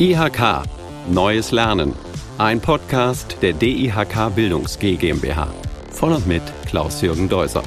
IHK 0.00 0.62
Neues 1.10 1.50
Lernen. 1.50 1.92
Ein 2.38 2.60
Podcast 2.60 3.38
der 3.42 3.52
DIHK 3.52 4.32
Bildungs 4.32 4.78
G 4.78 4.94
GmbH. 4.94 5.48
Von 5.90 6.12
und 6.12 6.24
mit 6.24 6.42
Klaus-Jürgen 6.66 7.28
Deuser. 7.28 7.64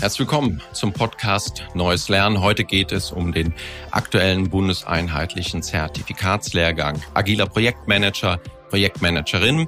Herzlich 0.00 0.18
willkommen 0.18 0.60
zum 0.74 0.92
Podcast 0.92 1.64
Neues 1.72 2.10
Lernen. 2.10 2.42
Heute 2.42 2.64
geht 2.64 2.92
es 2.92 3.10
um 3.10 3.32
den 3.32 3.54
aktuellen 3.90 4.50
bundeseinheitlichen 4.50 5.62
Zertifikatslehrgang 5.62 7.00
Agiler 7.14 7.46
Projektmanager, 7.46 8.38
Projektmanagerin 8.68 9.66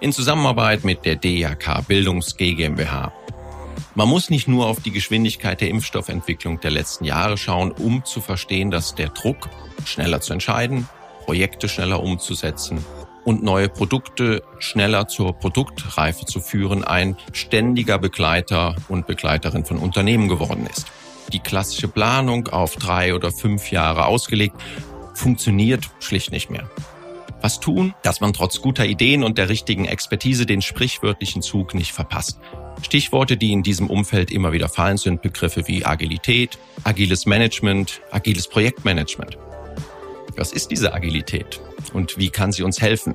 in 0.00 0.12
Zusammenarbeit 0.12 0.82
mit 0.82 1.04
der 1.04 1.14
DIHK 1.14 1.86
Bildungs 1.86 2.36
G 2.36 2.54
GmbH. 2.54 3.12
Man 3.94 4.08
muss 4.08 4.30
nicht 4.30 4.48
nur 4.48 4.68
auf 4.68 4.80
die 4.80 4.90
Geschwindigkeit 4.90 5.60
der 5.60 5.68
Impfstoffentwicklung 5.68 6.58
der 6.60 6.70
letzten 6.70 7.04
Jahre 7.04 7.36
schauen, 7.36 7.72
um 7.72 8.06
zu 8.06 8.22
verstehen, 8.22 8.70
dass 8.70 8.94
der 8.94 9.10
Druck, 9.10 9.50
schneller 9.84 10.22
zu 10.22 10.32
entscheiden, 10.32 10.88
Projekte 11.26 11.68
schneller 11.68 12.02
umzusetzen 12.02 12.82
und 13.24 13.42
neue 13.42 13.68
Produkte 13.68 14.42
schneller 14.58 15.08
zur 15.08 15.34
Produktreife 15.34 16.24
zu 16.24 16.40
führen, 16.40 16.84
ein 16.84 17.16
ständiger 17.32 17.98
Begleiter 17.98 18.76
und 18.88 19.06
Begleiterin 19.06 19.66
von 19.66 19.76
Unternehmen 19.76 20.28
geworden 20.28 20.66
ist. 20.66 20.86
Die 21.30 21.40
klassische 21.40 21.88
Planung 21.88 22.48
auf 22.48 22.76
drei 22.76 23.14
oder 23.14 23.30
fünf 23.30 23.70
Jahre 23.70 24.06
ausgelegt 24.06 24.56
funktioniert 25.12 25.90
schlicht 26.00 26.32
nicht 26.32 26.50
mehr. 26.50 26.68
Was 27.42 27.60
tun, 27.60 27.94
dass 28.02 28.20
man 28.22 28.32
trotz 28.32 28.62
guter 28.62 28.86
Ideen 28.86 29.22
und 29.22 29.36
der 29.36 29.50
richtigen 29.50 29.84
Expertise 29.84 30.46
den 30.46 30.62
sprichwörtlichen 30.62 31.42
Zug 31.42 31.74
nicht 31.74 31.92
verpasst? 31.92 32.38
Stichworte, 32.82 33.36
die 33.36 33.52
in 33.52 33.62
diesem 33.62 33.88
Umfeld 33.88 34.30
immer 34.30 34.52
wieder 34.52 34.68
fallen, 34.68 34.96
sind 34.96 35.22
Begriffe 35.22 35.66
wie 35.66 35.84
Agilität, 35.84 36.58
agiles 36.84 37.26
Management, 37.26 38.00
agiles 38.10 38.48
Projektmanagement. 38.48 39.38
Was 40.36 40.52
ist 40.52 40.70
diese 40.70 40.92
Agilität 40.92 41.60
und 41.92 42.18
wie 42.18 42.30
kann 42.30 42.52
sie 42.52 42.62
uns 42.62 42.80
helfen? 42.80 43.14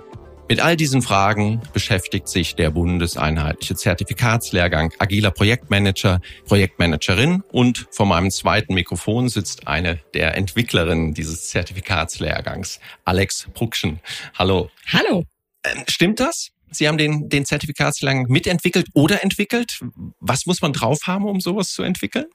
Mit 0.49 0.61
all 0.61 0.77
diesen 0.77 1.01
Fragen 1.01 1.61
beschäftigt 1.73 2.29
sich 2.29 2.55
der 2.55 2.69
bundeseinheitliche 2.69 3.75
Zertifikatslehrgang 3.75 4.93
Agiler 4.97 5.31
Projektmanager, 5.31 6.21
Projektmanagerin 6.45 7.43
und 7.51 7.87
vor 7.91 8.05
meinem 8.05 8.31
zweiten 8.31 8.73
Mikrofon 8.73 9.27
sitzt 9.27 9.67
eine 9.67 9.99
der 10.13 10.37
Entwicklerinnen 10.37 11.13
dieses 11.13 11.49
Zertifikatslehrgangs, 11.49 12.79
Alex 13.03 13.49
Bruckschen. 13.53 13.99
Hallo. 14.35 14.69
Hallo. 14.93 15.25
Ähm, 15.65 15.83
stimmt 15.89 16.21
das? 16.21 16.51
Sie 16.71 16.87
haben 16.87 16.97
den, 16.97 17.29
den 17.29 17.45
Zertifikatslehrgang 17.45 18.27
mitentwickelt 18.27 18.87
oder 18.93 19.23
entwickelt. 19.23 19.79
Was 20.19 20.45
muss 20.45 20.61
man 20.61 20.73
drauf 20.73 20.99
haben, 21.05 21.25
um 21.25 21.39
sowas 21.39 21.71
zu 21.71 21.83
entwickeln? 21.83 22.25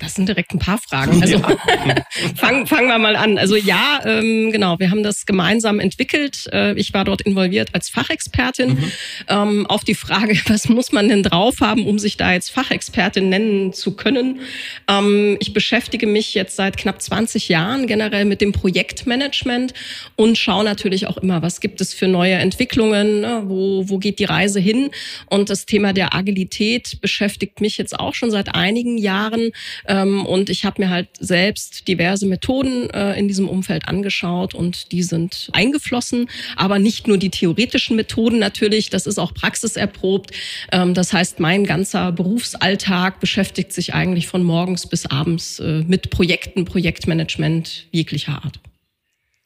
Das 0.00 0.14
sind 0.14 0.28
direkt 0.28 0.52
ein 0.52 0.58
paar 0.58 0.78
Fragen. 0.78 1.20
Also 1.20 1.38
ja. 1.38 1.56
fangen, 2.36 2.66
fangen 2.66 2.88
wir 2.88 2.98
mal 2.98 3.16
an. 3.16 3.38
Also 3.38 3.56
ja, 3.56 4.00
ähm, 4.04 4.52
genau, 4.52 4.78
wir 4.78 4.90
haben 4.90 5.02
das 5.02 5.26
gemeinsam 5.26 5.80
entwickelt. 5.80 6.48
Äh, 6.52 6.74
ich 6.78 6.94
war 6.94 7.04
dort 7.04 7.22
involviert 7.22 7.74
als 7.74 7.88
Fachexpertin. 7.88 8.70
Mhm. 8.70 8.92
Ähm, 9.28 9.66
auf 9.66 9.84
die 9.84 9.94
Frage, 9.94 10.38
was 10.46 10.68
muss 10.68 10.92
man 10.92 11.08
denn 11.08 11.22
drauf 11.22 11.60
haben, 11.60 11.86
um 11.86 11.98
sich 11.98 12.16
da 12.16 12.32
jetzt 12.32 12.50
Fachexpertin 12.50 13.28
nennen 13.28 13.72
zu 13.72 13.96
können? 13.96 14.40
Ähm, 14.88 15.36
ich 15.40 15.52
beschäftige 15.52 16.06
mich 16.06 16.34
jetzt 16.34 16.56
seit 16.56 16.76
knapp 16.76 17.02
20 17.02 17.48
Jahren 17.48 17.86
generell 17.86 18.24
mit 18.24 18.40
dem 18.40 18.52
Projektmanagement 18.52 19.74
und 20.16 20.38
schaue 20.38 20.64
natürlich 20.64 21.06
auch 21.06 21.16
immer, 21.16 21.42
was 21.42 21.60
gibt 21.60 21.80
es 21.80 21.92
für 21.94 22.08
neue 22.08 22.34
Entwicklungen, 22.34 23.20
ne? 23.20 23.42
wo, 23.46 23.88
wo 23.88 23.98
geht 23.98 24.18
die 24.18 24.24
Reise 24.24 24.60
hin? 24.60 24.90
Und 25.26 25.50
das 25.50 25.66
Thema 25.66 25.92
der 25.92 26.14
Agilität 26.14 27.00
beschäftigt 27.00 27.60
mich 27.60 27.78
jetzt 27.78 27.98
auch 27.98 28.14
schon 28.14 28.30
seit 28.30 28.54
einigen 28.54 28.98
Jahren. 28.98 29.50
Ähm, 29.86 30.26
und 30.26 30.50
ich 30.50 30.64
habe 30.64 30.82
mir 30.82 30.90
halt 30.90 31.08
selbst 31.18 31.88
diverse 31.88 32.26
Methoden 32.26 32.90
äh, 32.90 33.18
in 33.18 33.28
diesem 33.28 33.48
Umfeld 33.48 33.88
angeschaut 33.88 34.54
und 34.54 34.92
die 34.92 35.02
sind 35.02 35.48
eingeflossen, 35.52 36.28
aber 36.56 36.78
nicht 36.78 37.06
nur 37.06 37.18
die 37.18 37.30
theoretischen 37.30 37.96
Methoden 37.96 38.38
natürlich, 38.38 38.90
das 38.90 39.06
ist 39.06 39.18
auch 39.18 39.34
praxiserprobt. 39.34 40.30
Ähm, 40.72 40.94
das 40.94 41.12
heißt, 41.12 41.40
mein 41.40 41.64
ganzer 41.64 42.12
Berufsalltag 42.12 43.20
beschäftigt 43.20 43.72
sich 43.72 43.94
eigentlich 43.94 44.26
von 44.28 44.42
morgens 44.42 44.86
bis 44.86 45.06
abends 45.06 45.58
äh, 45.58 45.84
mit 45.86 46.10
Projekten, 46.10 46.64
Projektmanagement 46.64 47.86
jeglicher 47.90 48.42
Art. 48.44 48.60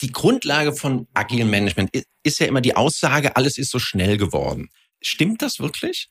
Die 0.03 0.11
Grundlage 0.11 0.73
von 0.73 1.07
agilem 1.15 1.51
Management 1.51 1.91
ist 2.25 2.41
ja 2.41 2.47
immer 2.47 2.61
die 2.61 2.75
Aussage, 2.75 3.37
alles 3.37 3.57
ist 3.57 3.71
so 3.71 3.79
schnell 3.79 4.17
geworden. 4.17 4.69
Stimmt 5.01 5.43
das 5.43 5.61
wirklich? 5.61 6.09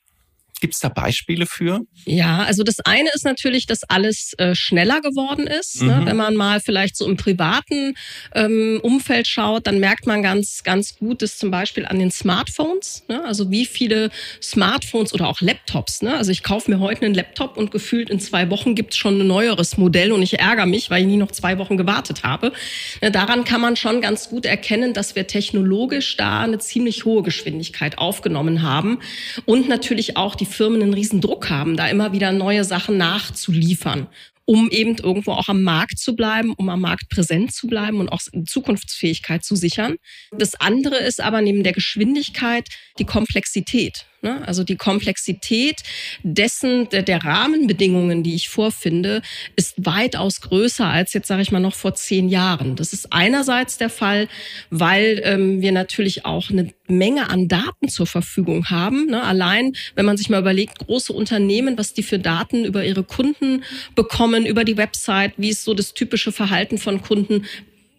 Gibt 0.62 0.76
es 0.76 0.80
da 0.80 0.90
Beispiele 0.90 1.48
für? 1.48 1.82
Ja, 2.06 2.44
also 2.44 2.62
das 2.62 2.80
eine 2.82 3.10
ist 3.16 3.26
natürlich, 3.26 3.66
dass 3.66 3.84
alles 3.84 4.34
äh, 4.38 4.54
schneller 4.54 5.02
geworden 5.02 5.48
ist. 5.48 5.82
Ne? 5.82 5.92
Mhm. 5.92 6.00
Ne? 6.00 6.06
Wenn 6.06 6.18
man 6.18 6.36
mal 6.36 6.60
vielleicht 6.60 6.96
so 6.96 7.08
im 7.08 7.18
privaten 7.18 7.96
ähm, 8.36 8.80
Umfeld 8.84 9.28
schaut, 9.28 9.66
dann 9.66 9.80
merkt 9.80 10.06
man 10.06 10.22
ganz, 10.22 10.62
ganz 10.64 10.98
gut, 10.98 11.24
dass 11.24 11.40
zum 11.40 11.50
Beispiel 11.50 11.88
an 11.88 11.98
den 11.98 12.12
Smartphones, 12.12 13.04
ne? 13.10 13.26
also 13.26 13.50
wie 13.50 13.66
viele 13.66 14.12
Smartphones 14.40 15.16
oder 15.16 15.28
auch 15.28 15.42
Laptops. 15.42 16.04
Ne? 16.04 16.16
Also 16.16 16.32
ich 16.32 16.44
kaufe 16.44 16.70
mir 16.70 16.80
heute 16.80 17.06
einen 17.06 17.16
Laptop 17.16 17.58
und 17.58 17.72
gefühlt 17.72 18.12
in 18.12 18.20
zwei 18.20 18.52
Wochen 18.52 18.76
gibt 18.76 18.94
es 18.94 18.98
schon 18.98 19.20
ein 19.20 19.26
neueres 19.26 19.78
Modell 19.78 20.12
und 20.12 20.22
ich 20.22 20.40
ärgere 20.40 20.68
mich, 20.68 20.92
weil 20.92 21.02
ich 21.02 21.08
nie 21.08 21.18
noch 21.18 21.32
zwei 21.32 21.58
Wochen 21.58 21.76
gewartet 21.76 22.22
habe. 22.22 22.54
Ne? 23.02 23.10
Daran 23.10 23.46
kann 23.46 23.62
man 23.62 23.78
schon 23.78 24.00
ganz 24.00 24.30
gut 24.30 24.46
erkennen, 24.46 24.94
dass 24.94 25.16
wir 25.16 25.26
technologisch 25.26 26.18
da 26.18 26.42
eine 26.42 26.60
ziemlich 26.60 27.04
hohe 27.06 27.24
Geschwindigkeit 27.24 27.98
aufgenommen 27.98 28.62
haben 28.62 29.00
und 29.46 29.68
natürlich 29.68 30.18
auch 30.18 30.36
die 30.36 30.51
Firmen 30.52 30.82
einen 30.82 30.94
riesen 30.94 31.22
Druck 31.22 31.50
haben, 31.50 31.78
da 31.78 31.88
immer 31.88 32.14
wieder 32.14 32.32
neue 32.32 32.64
Sachen 32.64 32.98
nachzuliefern 32.98 34.08
um 34.46 34.70
eben 34.70 34.98
irgendwo 34.98 35.32
auch 35.32 35.48
am 35.48 35.64
Markt 35.64 35.98
zu 35.98 36.14
bleiben, 36.16 36.54
um 36.54 36.68
am 36.68 36.82
Markt 36.82 37.08
präsent 37.10 37.54
zu 37.54 37.68
bleiben 37.68 38.00
und 38.00 38.10
auch 38.10 38.20
Zukunftsfähigkeit 38.46 39.46
zu 39.46 39.56
sichern. 39.56 39.96
Das 40.32 40.56
andere 40.56 40.98
ist 40.98 41.22
aber 41.22 41.42
neben 41.42 41.64
der 41.64 41.72
Geschwindigkeit 41.72 42.68
die 43.00 43.06
Komplexität. 43.06 44.08
Ne? 44.22 44.48
Also 44.48 44.64
die 44.64 44.76
Komplexität 44.76 45.82
dessen, 46.22 46.90
der, 46.90 47.02
der, 47.02 47.24
Rahmenbedingungen, 47.24 48.22
die 48.22 48.36
ich 48.36 48.50
vorfinde, 48.50 49.22
ist 49.56 49.74
weitaus 49.78 50.42
größer 50.42 50.86
als 50.86 51.14
jetzt, 51.14 51.28
sage 51.28 51.42
ich 51.42 51.52
mal, 51.52 51.60
noch 51.60 51.74
vor 51.74 51.96
zehn 51.96 52.30
Jahren. 52.30 52.76
Das 52.76 52.94
ist 52.94 53.12
einerseits 53.12 53.80
der 53.80 53.90
Fall, 53.90 54.28
weil 54.70 55.22
ähm, 55.24 55.62
wir 55.62 55.72
natürlich 55.72 56.26
auch 56.26 56.52
eine 56.52 56.72
Menge 56.88 57.30
an 57.30 57.48
Daten 57.48 57.90
zur 57.90 58.06
Verfügung 58.06 58.70
haben. 58.70 59.08
Ne? 59.08 59.24
Allein, 59.24 59.74
wenn 59.96 60.06
man 60.06 60.18
sich 60.18 60.30
mal 60.30 60.42
überlegt, 60.42 60.80
große 60.80 61.14
Unternehmen, 61.14 61.78
was 61.78 61.94
die 61.94 62.04
für 62.04 62.20
Daten 62.20 62.64
über 62.66 62.86
ihre 62.86 63.04
Kunden 63.04 63.64
bekommen, 63.96 64.46
über 64.46 64.64
die 64.64 64.78
Website, 64.78 65.34
wie 65.38 65.50
ist 65.50 65.64
so 65.64 65.74
das 65.74 65.94
typische 65.96 66.32
Verhalten 66.32 66.78
von 66.78 67.02
Kunden, 67.02 67.46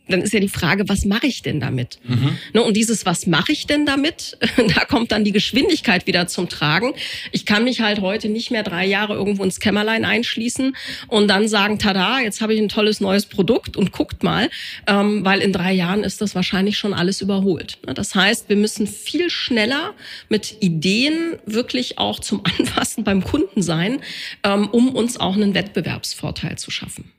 dann 0.08 0.20
ist 0.20 0.32
ja 0.32 0.40
die 0.40 0.48
Frage, 0.48 0.88
was 0.88 1.04
mache 1.04 1.26
ich 1.26 1.42
denn 1.42 1.60
damit? 1.60 1.98
Mhm. 2.04 2.38
Ne, 2.52 2.62
und 2.62 2.76
dieses, 2.76 3.06
was 3.06 3.26
mache 3.26 3.52
ich 3.52 3.66
denn 3.66 3.86
damit? 3.86 4.36
da 4.74 4.84
kommt 4.84 5.12
dann 5.12 5.24
die 5.24 5.32
Geschwindigkeit 5.32 6.06
wieder 6.06 6.26
zum 6.26 6.48
Tragen. 6.48 6.94
Ich 7.30 7.46
kann 7.46 7.64
mich 7.64 7.80
halt 7.80 8.00
heute 8.00 8.28
nicht 8.28 8.50
mehr 8.50 8.64
drei 8.64 8.84
Jahre 8.84 9.14
irgendwo 9.14 9.44
ins 9.44 9.60
Kämmerlein 9.60 10.04
einschließen 10.04 10.76
und 11.06 11.28
dann 11.28 11.46
sagen, 11.48 11.78
tada, 11.78 12.20
jetzt 12.20 12.40
habe 12.40 12.54
ich 12.54 12.60
ein 12.60 12.68
tolles 12.68 13.00
neues 13.00 13.26
Produkt 13.26 13.76
und 13.76 13.92
guckt 13.92 14.22
mal, 14.22 14.50
ähm, 14.86 15.24
weil 15.24 15.40
in 15.40 15.52
drei 15.52 15.72
Jahren 15.72 16.02
ist 16.02 16.20
das 16.20 16.34
wahrscheinlich 16.34 16.78
schon 16.78 16.94
alles 16.94 17.20
überholt. 17.20 17.78
Ne, 17.86 17.94
das 17.94 18.14
heißt, 18.14 18.48
wir 18.48 18.56
müssen 18.56 18.86
viel 18.86 19.30
schneller 19.30 19.94
mit 20.28 20.56
Ideen 20.60 21.36
wirklich 21.46 21.98
auch 21.98 22.18
zum 22.18 22.42
Anfassen 22.58 23.04
beim 23.04 23.22
Kunden 23.22 23.62
sein, 23.62 24.00
ähm, 24.42 24.68
um 24.68 24.94
uns 24.94 25.18
auch 25.18 25.36
einen 25.36 25.54
Wettbewerbsvorteil 25.54 26.58
zu 26.58 26.70
schaffen. 26.70 27.12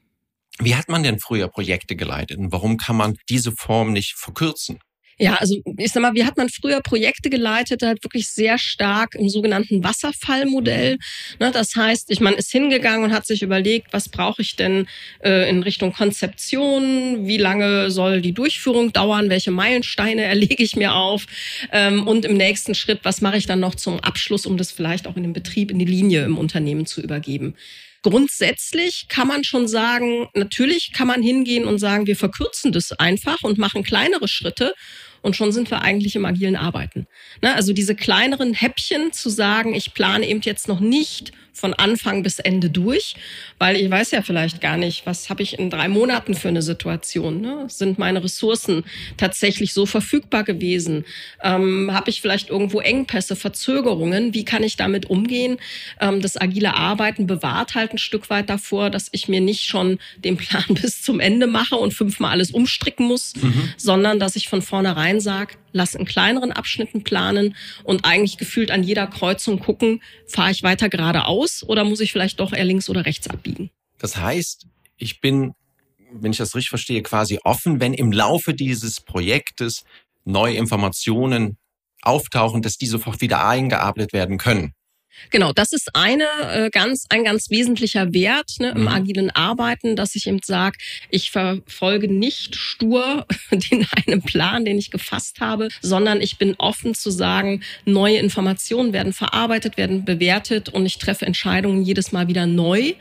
Wie 0.64 0.76
hat 0.76 0.90
man 0.90 1.04
denn 1.04 1.20
früher 1.20 1.48
Projekte 1.48 1.96
geleitet 1.96 2.38
und 2.38 2.52
warum 2.52 2.78
kann 2.78 2.96
man 2.96 3.16
diese 3.30 3.52
Form 3.52 3.92
nicht 3.94 4.16
verkürzen? 4.16 4.80
Ja, 5.20 5.36
also 5.36 5.56
ich 5.78 5.92
sag 5.92 6.02
mal, 6.02 6.16
wie 6.16 6.26
hat 6.26 6.38
man 6.38 6.50
früher 6.50 6.82
Projekte 6.82 7.30
geleitet, 7.30 7.84
halt 7.84 8.04
wirklich 8.04 8.30
sehr 8.30 8.58
stark 8.58 9.14
im 9.14 9.30
sogenannten 9.30 9.84
Wasserfallmodell. 9.84 10.98
Ne, 11.40 11.52
das 11.52 11.76
heißt, 11.76 12.10
ich 12.10 12.20
man 12.20 12.34
ist 12.34 12.52
hingegangen 12.52 13.04
und 13.04 13.14
hat 13.14 13.28
sich 13.28 13.44
überlegt, 13.44 13.94
was 13.94 14.10
brauche 14.10 14.42
ich 14.42 14.56
denn 14.56 14.88
äh, 15.24 15.48
in 15.50 15.62
Richtung 15.62 15.94
Konzeption, 15.94 17.28
wie 17.28 17.38
lange 17.38 17.92
soll 17.92 18.22
die 18.22 18.34
Durchführung 18.34 18.92
dauern, 18.92 19.30
welche 19.30 19.52
Meilensteine 19.52 20.24
erlege 20.24 20.64
ich 20.64 20.76
mir 20.76 20.96
auf 20.96 21.28
ähm, 21.72 22.08
und 22.08 22.26
im 22.26 22.36
nächsten 22.36 22.74
Schritt, 22.74 23.02
was 23.04 23.22
mache 23.22 23.38
ich 23.38 23.46
dann 23.46 23.60
noch 23.60 23.76
zum 23.76 24.00
Abschluss, 24.00 24.48
um 24.48 24.58
das 24.58 24.72
vielleicht 24.72 25.06
auch 25.06 25.16
in 25.16 25.24
den 25.24 25.34
Betrieb, 25.34 25.70
in 25.70 25.78
die 25.78 25.86
Linie 25.86 26.26
im 26.26 26.40
Unternehmen 26.40 26.88
zu 26.88 27.02
übergeben. 27.02 27.56
Grundsätzlich 28.04 29.08
kann 29.08 29.28
man 29.28 29.44
schon 29.44 29.68
sagen, 29.68 30.28
natürlich 30.34 30.92
kann 30.92 31.08
man 31.08 31.24
hingehen 31.24 31.66
und 31.66 31.80
sagen, 31.80 32.06
wir 32.06 32.18
verkürzen 32.18 32.72
das 32.72 32.92
einfach 32.92 33.42
und 33.44 33.58
machen 33.58 33.84
kleinere 33.84 34.28
Schritte 34.28 34.76
und 35.24 35.36
schon 35.36 35.52
sind 35.52 35.72
wir 35.72 35.82
eigentlich 35.82 36.16
im 36.16 36.26
agilen 36.26 36.56
Arbeiten. 36.56 37.08
Ne? 37.42 37.56
Also 37.56 37.74
diese 37.74 37.96
kleineren 37.96 38.54
Häppchen 38.54 39.12
zu 39.12 39.30
sagen, 39.30 39.74
ich 39.74 39.96
plane 39.96 40.28
eben 40.28 40.42
jetzt 40.42 40.68
noch 40.68 40.80
nicht 40.80 41.34
von 41.54 41.74
Anfang 41.74 42.24
bis 42.24 42.40
Ende 42.40 42.70
durch, 42.70 43.16
weil 43.60 43.76
ich 43.76 43.90
weiß 43.90 44.12
ja 44.12 44.24
vielleicht 44.24 44.60
gar 44.60 44.76
nicht, 44.76 45.06
was 45.06 45.30
habe 45.30 45.44
ich 45.44 45.60
in 45.60 45.70
drei 45.70 45.88
Monaten 45.88 46.34
für 46.34 46.48
eine 46.48 46.64
Situation. 46.64 47.42
Ne? 47.42 47.66
Sind 47.70 48.00
meine 48.00 48.24
Ressourcen 48.24 48.84
tatsächlich 49.18 49.72
so 49.72 49.86
verfügbar 49.86 50.44
gewesen? 50.44 51.06
Ähm, 51.44 51.92
habe 51.94 52.10
ich 52.10 52.22
vielleicht 52.22 52.50
irgendwo 52.50 52.80
Engpässe, 52.80 53.36
Verzögerungen? 53.36 54.34
Wie 54.34 54.46
kann 54.46 54.64
ich 54.64 54.78
damit 54.78 55.06
umgehen? 55.10 55.58
Ähm, 56.02 56.22
das 56.22 56.42
agile 56.42 56.76
Arbeiten 56.76 57.28
bewahrt 57.28 57.76
halt 57.76 57.94
ein 57.94 58.00
Stück 58.00 58.32
weit 58.32 58.50
davor, 58.50 58.90
dass 58.90 59.10
ich 59.12 59.28
mir 59.28 59.40
nicht 59.40 59.62
schon 59.62 60.00
den 60.18 60.38
Plan 60.38 60.66
bis 60.70 61.04
zum 61.04 61.20
Ende 61.20 61.46
mache 61.46 61.76
und 61.76 61.94
fünfmal 61.94 62.32
alles 62.32 62.52
umstricken 62.52 63.06
muss, 63.06 63.36
mhm. 63.36 63.70
sondern 63.78 64.20
dass 64.20 64.36
ich 64.36 64.50
von 64.50 64.64
vornherein 64.64 65.13
sage, 65.20 65.56
lass 65.72 65.96
in 65.96 66.06
kleineren 66.06 66.52
Abschnitten 66.52 67.04
planen 67.04 67.56
und 67.84 68.06
eigentlich 68.06 68.38
gefühlt 68.38 68.72
an 68.72 68.84
jeder 68.84 69.08
Kreuzung 69.08 69.60
gucken, 69.60 70.02
fahre 70.28 70.52
ich 70.52 70.64
weiter 70.64 70.90
geradeaus 70.90 71.64
oder 71.64 71.84
muss 71.84 72.00
ich 72.00 72.12
vielleicht 72.12 72.40
doch 72.40 72.54
eher 72.54 72.66
links 72.66 72.90
oder 72.90 73.06
rechts 73.06 73.28
abbiegen. 73.30 73.70
Das 73.98 74.18
heißt, 74.18 74.68
ich 74.98 75.22
bin, 75.22 75.54
wenn 76.12 76.32
ich 76.32 76.38
das 76.38 76.56
richtig 76.56 76.70
verstehe, 76.70 77.02
quasi 77.02 77.40
offen, 77.44 77.80
wenn 77.80 77.94
im 77.94 78.12
Laufe 78.12 78.54
dieses 78.54 79.02
Projektes 79.02 79.84
neue 80.26 80.56
Informationen 80.56 81.58
auftauchen, 82.02 82.62
dass 82.62 82.78
die 82.78 82.88
sofort 82.88 83.22
wieder 83.22 83.48
eingearbeitet 83.48 84.14
werden 84.14 84.38
können. 84.38 84.74
Genau, 85.30 85.54
das 85.54 85.74
ist 85.74 85.90
eine 85.96 86.28
äh, 86.52 86.70
ganz 86.70 87.06
ein 87.10 87.24
ganz 87.24 87.50
wesentlicher 87.50 88.14
Wert 88.14 88.52
ne, 88.60 88.70
im 88.70 88.82
mhm. 88.82 88.88
agilen 88.88 89.30
Arbeiten, 89.32 89.96
dass 89.96 90.16
ich 90.16 90.28
eben 90.28 90.40
sage, 90.44 90.78
ich 91.10 91.32
verfolge 91.32 92.12
nicht 92.12 92.56
stur 92.56 93.26
den 93.52 93.86
einen 93.92 94.22
Plan, 94.22 94.66
den 94.66 94.78
ich 94.78 94.92
gefasst 94.92 95.40
habe, 95.40 95.70
sondern 95.82 96.22
ich 96.22 96.38
bin 96.38 96.56
offen 96.58 96.94
zu 96.96 97.12
sagen, 97.12 97.64
neue 97.86 98.18
Informationen 98.18 98.94
werden 98.94 99.14
verarbeitet, 99.14 99.78
werden 99.78 100.06
bewertet 100.06 100.70
und 100.70 100.86
ich 100.86 100.98
treffe 100.98 101.26
Entscheidungen 101.26 101.84
jedes 101.84 102.12
Mal 102.12 102.28
wieder 102.28 102.46
neu. 102.46 102.94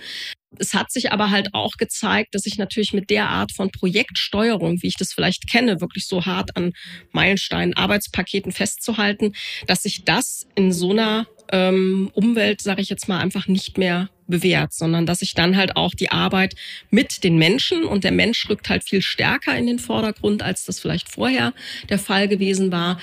Es 0.59 0.75
hat 0.75 0.93
sich 0.93 1.13
aber 1.13 1.31
halt 1.31 1.55
auch 1.55 1.73
gezeigt, 1.79 2.35
dass 2.35 2.47
ich 2.47 2.59
natürlich 2.59 2.93
mit 2.93 3.11
der 3.11 3.29
Art 3.29 3.53
von 3.53 3.71
Projektsteuerung, 3.71 4.83
wie 4.83 4.89
ich 4.89 4.97
das 4.97 5.13
vielleicht 5.13 5.51
kenne, 5.51 5.81
wirklich 5.81 6.07
so 6.07 6.27
hart 6.27 6.57
an 6.57 6.73
Meilensteinen, 7.13 7.75
Arbeitspaketen 7.75 8.53
festzuhalten, 8.53 9.33
dass 9.67 9.83
sich 9.83 10.05
das 10.05 10.47
in 10.55 10.73
so 10.73 10.91
einer 10.91 11.27
ähm, 11.51 12.11
Umwelt, 12.15 12.61
sage 12.61 12.83
ich 12.83 12.89
jetzt 12.89 13.09
mal, 13.09 13.19
einfach 13.19 13.49
nicht 13.49 13.79
mehr 13.79 14.09
bewährt, 14.27 14.73
sondern 14.73 15.07
dass 15.07 15.23
ich 15.23 15.35
dann 15.35 15.57
halt 15.57 15.77
auch 15.77 15.95
die 15.95 16.11
Arbeit 16.11 16.55
mit 16.91 17.25
den 17.25 17.37
Menschen 17.37 17.85
und 17.85 18.05
der 18.05 18.13
Mensch 18.13 18.49
rückt 18.49 18.69
halt 18.69 18.85
viel 18.85 19.03
stärker 19.03 19.57
in 19.57 19.67
den 19.67 19.79
Vordergrund, 19.79 20.43
als 20.43 20.65
das 20.65 20.81
vielleicht 20.81 21.09
vorher 21.09 21.53
der 21.89 21.99
Fall 21.99 22.29
gewesen 22.29 22.73
war, 22.73 22.99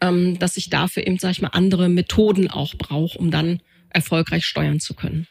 ähm, 0.00 0.38
dass 0.38 0.56
ich 0.56 0.70
dafür 0.70 1.06
eben, 1.06 1.18
sage 1.18 1.32
ich 1.32 1.42
mal, 1.42 1.48
andere 1.48 1.88
Methoden 1.88 2.50
auch 2.50 2.74
brauche, 2.74 3.18
um 3.18 3.30
dann 3.30 3.60
erfolgreich 3.88 4.44
steuern 4.44 4.80
zu 4.80 4.94
können. 4.94 5.26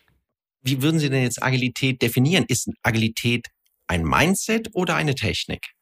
Wie 0.63 0.81
würden 0.81 1.00
Sie 1.00 1.10
denn 1.10 1.24
jetzt 1.24 1.44
Agilität 1.44 2.01
definieren? 2.01 2.45
Ist 2.48 2.69
Agilität 2.81 3.48
ein 3.88 4.04
Mindset 4.04 4.69
oder 4.74 4.95
eine 4.95 5.13
Technik? 5.13 5.72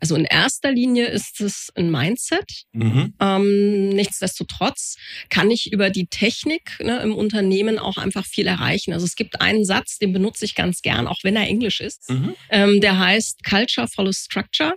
Also 0.00 0.14
in 0.14 0.24
erster 0.24 0.72
Linie 0.72 1.06
ist 1.06 1.40
es 1.40 1.70
ein 1.74 1.90
Mindset. 1.90 2.64
Mhm. 2.72 3.14
Ähm, 3.20 3.88
nichtsdestotrotz 3.90 4.96
kann 5.28 5.50
ich 5.50 5.72
über 5.72 5.90
die 5.90 6.06
Technik 6.06 6.78
ne, 6.80 7.00
im 7.00 7.14
Unternehmen 7.14 7.78
auch 7.78 7.96
einfach 7.96 8.24
viel 8.24 8.46
erreichen. 8.46 8.92
Also 8.92 9.06
es 9.06 9.16
gibt 9.16 9.40
einen 9.40 9.64
Satz, 9.64 9.98
den 9.98 10.12
benutze 10.12 10.44
ich 10.44 10.54
ganz 10.54 10.82
gern, 10.82 11.06
auch 11.06 11.18
wenn 11.22 11.36
er 11.36 11.46
Englisch 11.46 11.80
ist. 11.80 12.08
Mhm. 12.10 12.34
Ähm, 12.50 12.80
der 12.80 12.98
heißt 12.98 13.44
Culture 13.44 13.88
follows 13.88 14.24
Structure. 14.24 14.74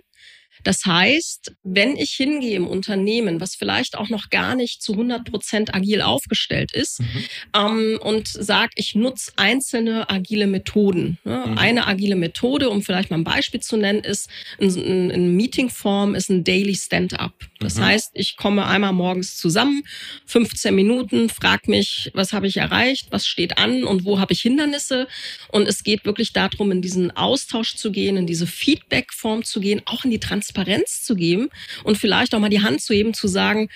Das 0.64 0.84
heißt, 0.84 1.52
wenn 1.62 1.96
ich 1.96 2.10
hingehe 2.10 2.56
im 2.56 2.66
Unternehmen, 2.66 3.40
was 3.40 3.54
vielleicht 3.54 3.96
auch 3.96 4.08
noch 4.08 4.30
gar 4.30 4.54
nicht 4.54 4.82
zu 4.82 4.92
100 4.92 5.24
Prozent 5.24 5.74
agil 5.74 6.02
aufgestellt 6.02 6.72
ist, 6.72 7.00
mhm. 7.00 7.06
ähm, 7.54 7.98
und 8.02 8.28
sage, 8.28 8.72
ich 8.76 8.94
nutze 8.94 9.32
einzelne 9.36 10.08
agile 10.10 10.46
Methoden. 10.46 11.18
Ne? 11.24 11.44
Mhm. 11.46 11.58
Eine 11.58 11.86
agile 11.86 12.16
Methode, 12.16 12.70
um 12.70 12.82
vielleicht 12.82 13.10
mal 13.10 13.18
ein 13.18 13.24
Beispiel 13.24 13.60
zu 13.60 13.76
nennen, 13.76 14.04
ist 14.04 14.28
in, 14.58 15.10
in 15.10 15.36
Meetingform 15.36 16.14
ist 16.14 16.30
ein 16.30 16.44
Daily 16.44 16.74
Stand-up. 16.74 17.34
Das 17.62 17.76
mhm. 17.76 17.84
heißt, 17.84 18.10
ich 18.14 18.36
komme 18.36 18.66
einmal 18.66 18.92
morgens 18.92 19.36
zusammen, 19.36 19.82
15 20.26 20.74
Minuten, 20.74 21.28
frag 21.28 21.68
mich, 21.68 22.10
was 22.14 22.32
habe 22.32 22.46
ich 22.46 22.56
erreicht, 22.56 23.08
was 23.10 23.26
steht 23.26 23.58
an 23.58 23.84
und 23.84 24.04
wo 24.04 24.18
habe 24.18 24.32
ich 24.32 24.42
Hindernisse. 24.42 25.08
Und 25.48 25.68
es 25.68 25.82
geht 25.82 26.04
wirklich 26.04 26.32
darum, 26.32 26.72
in 26.72 26.82
diesen 26.82 27.10
Austausch 27.10 27.76
zu 27.76 27.92
gehen, 27.92 28.16
in 28.16 28.26
diese 28.26 28.46
Feedback-Form 28.46 29.44
zu 29.44 29.60
gehen, 29.60 29.82
auch 29.86 30.04
in 30.04 30.10
die 30.10 30.20
Transparenz 30.20 30.62
Transparenz 30.62 31.02
zu 31.02 31.14
geben 31.14 31.48
und 31.84 31.98
vielleicht 31.98 32.34
auch 32.34 32.40
mal 32.40 32.48
die 32.48 32.62
Hand 32.62 32.80
zu 32.80 32.94
heben, 32.94 33.14
zu 33.14 33.28
sagen, 33.28 33.68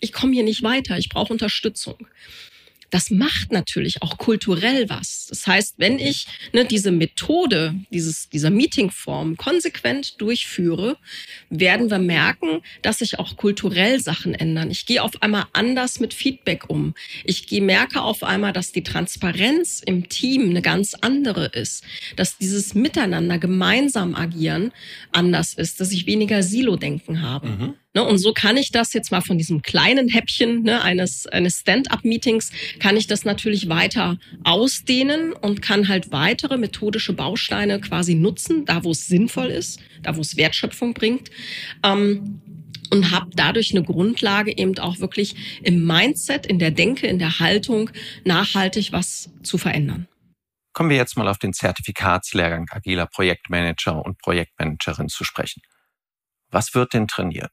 ich 0.00 0.12
komme 0.12 0.32
hier 0.32 0.44
nicht 0.44 0.62
weiter, 0.62 0.98
ich 0.98 1.08
brauche 1.08 1.32
Unterstützung 1.32 2.06
das 2.92 3.10
macht 3.10 3.52
natürlich 3.52 4.02
auch 4.02 4.18
kulturell 4.18 4.90
was. 4.90 5.26
Das 5.30 5.46
heißt, 5.46 5.76
wenn 5.78 5.98
ich 5.98 6.26
ne, 6.52 6.66
diese 6.66 6.92
Methode, 6.92 7.74
dieses, 7.90 8.28
dieser 8.28 8.50
Meetingform 8.50 9.38
konsequent 9.38 10.20
durchführe, 10.20 10.98
werden 11.48 11.90
wir 11.90 11.98
merken, 11.98 12.60
dass 12.82 12.98
sich 12.98 13.18
auch 13.18 13.38
kulturell 13.38 13.98
Sachen 13.98 14.34
ändern. 14.34 14.70
Ich 14.70 14.84
gehe 14.84 15.02
auf 15.02 15.22
einmal 15.22 15.46
anders 15.54 16.00
mit 16.00 16.12
Feedback 16.12 16.68
um. 16.68 16.94
Ich 17.24 17.46
gehe, 17.46 17.62
merke 17.62 18.02
auf 18.02 18.22
einmal, 18.22 18.52
dass 18.52 18.72
die 18.72 18.82
Transparenz 18.82 19.80
im 19.84 20.10
Team 20.10 20.50
eine 20.50 20.60
ganz 20.60 20.92
andere 20.92 21.46
ist, 21.46 21.84
dass 22.16 22.36
dieses 22.36 22.74
Miteinander 22.74 23.38
gemeinsam 23.38 24.14
agieren 24.14 24.70
anders 25.12 25.54
ist, 25.54 25.80
dass 25.80 25.92
ich 25.92 26.06
weniger 26.06 26.42
Silo-Denken 26.42 27.22
habe. 27.22 27.48
Mhm. 27.48 27.74
Ne, 27.94 28.02
und 28.02 28.16
so 28.16 28.32
kann 28.32 28.56
ich 28.56 28.72
das 28.72 28.94
jetzt 28.94 29.10
mal 29.10 29.20
von 29.20 29.36
diesem 29.36 29.60
kleinen 29.60 30.08
Häppchen 30.08 30.62
ne, 30.62 30.82
eines, 30.82 31.26
eines 31.26 31.58
Stand-up-Meetings, 31.58 32.50
kann 32.78 32.96
ich 32.96 33.06
das 33.06 33.26
natürlich 33.26 33.68
weiter 33.68 34.18
ausdehnen 34.44 35.34
und 35.34 35.60
kann 35.60 35.88
halt 35.88 36.10
weitere 36.10 36.56
methodische 36.56 37.12
Bausteine 37.12 37.80
quasi 37.80 38.14
nutzen, 38.14 38.64
da 38.64 38.82
wo 38.84 38.92
es 38.92 39.08
sinnvoll 39.08 39.48
ist, 39.48 39.78
da 40.02 40.16
wo 40.16 40.22
es 40.22 40.38
Wertschöpfung 40.38 40.94
bringt. 40.94 41.30
Ähm, 41.84 42.40
und 42.90 43.10
habe 43.10 43.30
dadurch 43.34 43.74
eine 43.74 43.82
Grundlage 43.82 44.56
eben 44.56 44.78
auch 44.78 44.98
wirklich 44.98 45.60
im 45.62 45.86
Mindset, 45.86 46.44
in 46.44 46.58
der 46.58 46.70
Denke, 46.70 47.06
in 47.06 47.18
der 47.18 47.38
Haltung 47.38 47.88
nachhaltig 48.24 48.92
was 48.92 49.30
zu 49.42 49.56
verändern. 49.56 50.08
Kommen 50.74 50.90
wir 50.90 50.98
jetzt 50.98 51.16
mal 51.16 51.26
auf 51.26 51.38
den 51.38 51.54
Zertifikatslehrgang 51.54 52.66
agiler 52.70 53.06
Projektmanager 53.06 54.04
und 54.04 54.18
Projektmanagerin 54.18 55.08
zu 55.08 55.24
sprechen. 55.24 55.62
Was 56.50 56.74
wird 56.74 56.92
denn 56.92 57.08
trainiert? 57.08 57.50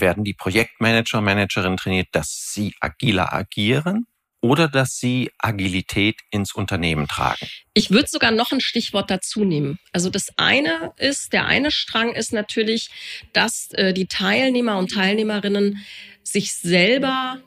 Werden 0.00 0.24
die 0.24 0.34
Projektmanager, 0.34 1.20
Managerinnen 1.20 1.76
trainiert, 1.76 2.08
dass 2.12 2.50
sie 2.52 2.74
agiler 2.80 3.32
agieren 3.32 4.06
oder 4.40 4.68
dass 4.68 4.98
sie 4.98 5.30
Agilität 5.38 6.20
ins 6.30 6.54
Unternehmen 6.54 7.08
tragen? 7.08 7.46
Ich 7.72 7.90
würde 7.90 8.08
sogar 8.08 8.30
noch 8.30 8.52
ein 8.52 8.60
Stichwort 8.60 9.10
dazu 9.10 9.44
nehmen. 9.44 9.78
Also 9.92 10.10
das 10.10 10.28
eine 10.36 10.92
ist, 10.98 11.32
der 11.32 11.46
eine 11.46 11.70
Strang 11.70 12.12
ist 12.12 12.32
natürlich, 12.32 12.90
dass 13.32 13.70
äh, 13.72 13.94
die 13.94 14.06
Teilnehmer 14.06 14.76
und 14.76 14.92
Teilnehmerinnen 14.92 15.84
sich 16.22 16.52
selber 16.52 17.40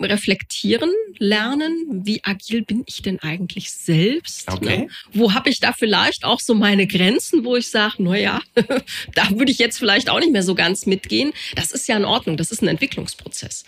reflektieren 0.00 0.90
lernen, 1.18 2.02
wie 2.04 2.22
agil 2.24 2.62
bin 2.62 2.84
ich 2.86 3.02
denn 3.02 3.18
eigentlich 3.20 3.70
selbst? 3.70 4.50
Okay. 4.50 4.78
Ne? 4.78 4.88
Wo 5.12 5.34
habe 5.34 5.50
ich 5.50 5.60
da 5.60 5.72
vielleicht 5.72 6.24
auch 6.24 6.40
so 6.40 6.54
meine 6.54 6.86
Grenzen, 6.86 7.44
wo 7.44 7.56
ich 7.56 7.70
sage, 7.70 8.02
naja, 8.02 8.40
da 9.14 9.30
würde 9.30 9.50
ich 9.50 9.58
jetzt 9.58 9.78
vielleicht 9.78 10.10
auch 10.10 10.20
nicht 10.20 10.32
mehr 10.32 10.42
so 10.42 10.54
ganz 10.54 10.86
mitgehen. 10.86 11.32
Das 11.54 11.72
ist 11.72 11.88
ja 11.88 11.96
in 11.96 12.04
Ordnung, 12.04 12.36
das 12.36 12.50
ist 12.50 12.62
ein 12.62 12.68
Entwicklungsprozess. 12.68 13.64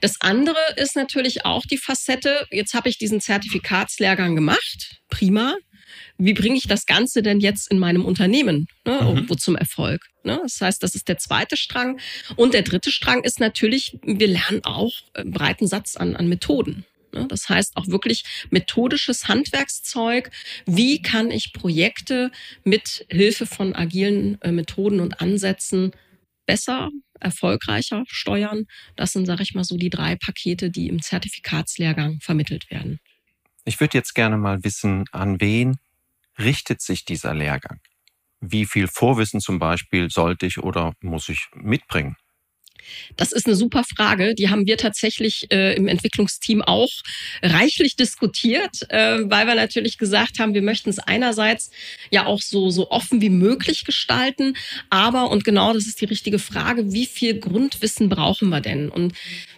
Das 0.00 0.20
andere 0.20 0.58
ist 0.76 0.96
natürlich 0.96 1.44
auch 1.44 1.64
die 1.66 1.78
Facette, 1.78 2.46
jetzt 2.50 2.74
habe 2.74 2.88
ich 2.88 2.98
diesen 2.98 3.20
Zertifikatslehrgang 3.20 4.34
gemacht, 4.34 5.00
prima 5.08 5.56
wie 6.18 6.34
bringe 6.34 6.56
ich 6.56 6.66
das 6.66 6.86
Ganze 6.86 7.22
denn 7.22 7.40
jetzt 7.40 7.70
in 7.70 7.78
meinem 7.78 8.04
Unternehmen 8.04 8.66
ne, 8.84 8.98
mhm. 9.00 9.08
irgendwo 9.08 9.34
zum 9.34 9.56
Erfolg? 9.56 10.06
Ne? 10.24 10.40
Das 10.42 10.60
heißt, 10.60 10.82
das 10.82 10.94
ist 10.94 11.08
der 11.08 11.18
zweite 11.18 11.56
Strang. 11.56 11.98
Und 12.36 12.54
der 12.54 12.62
dritte 12.62 12.90
Strang 12.90 13.22
ist 13.22 13.40
natürlich, 13.40 13.98
wir 14.02 14.28
lernen 14.28 14.64
auch 14.64 14.92
einen 15.14 15.30
breiten 15.30 15.66
Satz 15.66 15.96
an, 15.96 16.16
an 16.16 16.28
Methoden. 16.28 16.84
Ne? 17.12 17.26
Das 17.28 17.48
heißt 17.48 17.76
auch 17.76 17.86
wirklich 17.88 18.24
methodisches 18.50 19.28
Handwerkszeug. 19.28 20.30
Wie 20.66 21.00
kann 21.00 21.30
ich 21.30 21.52
Projekte 21.52 22.30
mit 22.64 23.06
Hilfe 23.08 23.46
von 23.46 23.74
agilen 23.74 24.40
äh, 24.42 24.52
Methoden 24.52 25.00
und 25.00 25.20
Ansätzen 25.20 25.92
besser, 26.46 26.90
erfolgreicher 27.20 28.04
steuern? 28.08 28.66
Das 28.96 29.12
sind, 29.12 29.26
sage 29.26 29.42
ich 29.42 29.54
mal, 29.54 29.64
so 29.64 29.76
die 29.76 29.90
drei 29.90 30.16
Pakete, 30.16 30.70
die 30.70 30.88
im 30.88 31.02
Zertifikatslehrgang 31.02 32.20
vermittelt 32.20 32.70
werden. 32.70 33.00
Ich 33.68 33.80
würde 33.80 33.98
jetzt 33.98 34.14
gerne 34.14 34.36
mal 34.36 34.62
wissen, 34.62 35.04
an 35.10 35.40
wen 35.40 35.76
richtet 36.38 36.80
sich 36.80 37.04
dieser 37.04 37.34
Lehrgang? 37.34 37.80
Wie 38.40 38.64
viel 38.64 38.86
Vorwissen 38.86 39.40
zum 39.40 39.58
Beispiel 39.58 40.08
sollte 40.08 40.46
ich 40.46 40.58
oder 40.58 40.92
muss 41.00 41.28
ich 41.28 41.48
mitbringen? 41.52 42.16
Das 43.16 43.32
ist 43.32 43.46
eine 43.46 43.56
super 43.56 43.82
Frage. 43.82 44.36
Die 44.36 44.48
haben 44.48 44.66
wir 44.66 44.76
tatsächlich 44.76 45.50
äh, 45.50 45.74
im 45.74 45.88
Entwicklungsteam 45.88 46.62
auch 46.62 46.90
reichlich 47.42 47.96
diskutiert, 47.96 48.88
äh, 48.90 49.18
weil 49.24 49.48
wir 49.48 49.56
natürlich 49.56 49.98
gesagt 49.98 50.38
haben, 50.38 50.54
wir 50.54 50.62
möchten 50.62 50.90
es 50.90 51.00
einerseits 51.00 51.70
ja 52.12 52.26
auch 52.26 52.40
so, 52.40 52.70
so 52.70 52.90
offen 52.90 53.20
wie 53.20 53.30
möglich 53.30 53.84
gestalten, 53.84 54.56
aber, 54.90 55.30
und 55.30 55.44
genau 55.44 55.72
das 55.72 55.88
ist 55.88 56.00
die 56.00 56.04
richtige 56.04 56.38
Frage, 56.38 56.92
wie 56.92 57.06
viel 57.06 57.40
Grundwissen 57.40 58.08
brauchen 58.08 58.48
wir 58.50 58.60
denn? 58.60 58.88
Und 58.88 59.14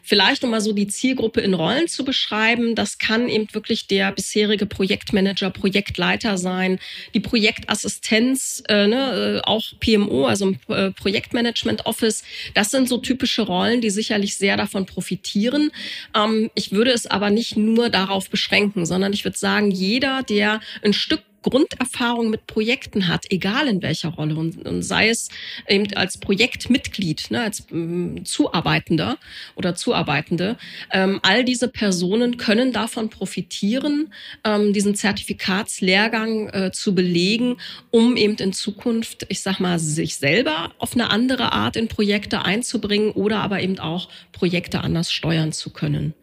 vielleicht 0.09 0.43
um 0.43 0.51
mal 0.51 0.61
so 0.61 0.73
die 0.73 0.87
Zielgruppe 0.87 1.43
in 1.43 1.53
Rollen 1.53 1.87
zu 1.87 2.05
beschreiben, 2.05 2.75
das 2.75 2.99
kann 2.99 3.29
eben 3.29 3.47
wirklich 3.53 3.87
der 3.87 4.11
bisherige 4.13 4.65
Projektmanager, 4.65 5.51
Projektleiter 5.51 6.39
sein, 6.39 6.79
die 7.13 7.21
Projektassistenz, 7.21 8.63
äh, 8.69 8.87
ne, 8.87 9.43
äh, 9.45 9.49
auch 9.49 9.63
PMO, 9.81 10.27
also 10.27 10.55
äh, 10.69 10.91
Projektmanagement 10.93 11.85
Office. 11.85 12.25
Das 12.55 12.71
sind 12.71 12.89
so 12.89 12.99
typische 12.99 13.43
Rollen, 13.43 13.83
die 13.83 13.91
sicherlich 13.91 14.37
sehr 14.37 14.57
davon 14.57 14.87
profitieren. 14.87 15.71
Ähm, 16.17 16.51
ich 16.55 16.73
würde 16.73 16.93
es 16.93 17.07
aber 17.07 17.29
nicht 17.29 17.57
nur 17.57 17.91
darauf 17.91 18.31
beschränken, 18.31 18.87
sondern 18.87 19.13
ich 19.13 19.25
würde 19.25 19.37
sagen, 19.37 19.71
jeder, 19.71 20.23
der 20.23 20.61
ein 20.83 20.95
Stück 20.95 21.21
Grunderfahrung 21.43 22.31
mit 22.31 22.47
Projekten 22.47 23.09
hat, 23.09 23.27
egal 23.31 23.69
in 23.69 23.83
welcher 23.83 24.11
Rolle, 24.11 24.37
und, 24.37 24.67
und 24.67 24.83
sei 24.83 25.09
es 25.09 25.29
eben 25.69 25.93
als 25.95 26.19
Projektmitglied, 26.19 27.31
ne, 27.31 27.43
als 27.43 27.67
ähm, 27.71 28.25
Zuarbeitender 28.25 29.19
oder 29.55 29.75
Zuarbeitende, 29.75 30.57
ähm, 30.93 31.21
all 31.23 31.45
diese 31.45 31.69
Personen 31.69 32.37
können 32.37 32.73
davon 32.73 33.11
profitieren, 33.11 34.13
ähm, 34.45 34.73
diesen 34.73 34.95
Zertifikatslehrgang 34.95 36.49
äh, 36.49 36.73
zu 36.73 36.95
belegen, 36.95 37.57
um 37.91 38.17
eben 38.17 38.37
in 38.37 38.53
Zukunft, 38.53 39.27
ich 39.29 39.41
sag 39.41 39.61
mal, 39.61 39.79
sich 39.79 40.17
selber 40.17 40.73
auf 40.79 40.95
eine 40.95 41.11
andere 41.11 41.53
Art 41.53 41.77
in 41.77 41.89
Projekte 41.89 42.45
einzubringen 42.45 43.13
oder 43.13 43.41
aber 43.41 43.61
eben 43.61 43.79
auch 43.79 44.09
Projekte 44.33 44.81
anders 44.81 45.13
steuern 45.13 45.53
zu 45.53 45.71
können. 45.71 46.15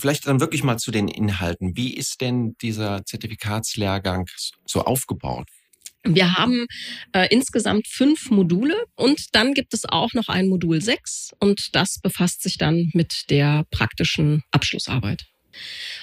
Vielleicht 0.00 0.26
dann 0.26 0.40
wirklich 0.40 0.62
mal 0.62 0.78
zu 0.78 0.90
den 0.90 1.08
Inhalten. 1.08 1.76
Wie 1.76 1.94
ist 1.94 2.20
denn 2.20 2.56
dieser 2.62 3.04
Zertifikatslehrgang 3.04 4.26
so 4.66 4.82
aufgebaut? 4.82 5.46
Wir 6.02 6.34
haben 6.34 6.66
äh, 7.12 7.28
insgesamt 7.30 7.86
fünf 7.86 8.30
Module 8.30 8.74
und 8.96 9.20
dann 9.32 9.52
gibt 9.52 9.74
es 9.74 9.84
auch 9.84 10.14
noch 10.14 10.28
ein 10.28 10.48
Modul 10.48 10.80
sechs 10.80 11.32
und 11.40 11.74
das 11.74 11.98
befasst 12.02 12.42
sich 12.42 12.56
dann 12.56 12.90
mit 12.94 13.24
der 13.28 13.64
praktischen 13.70 14.42
Abschlussarbeit. 14.50 15.26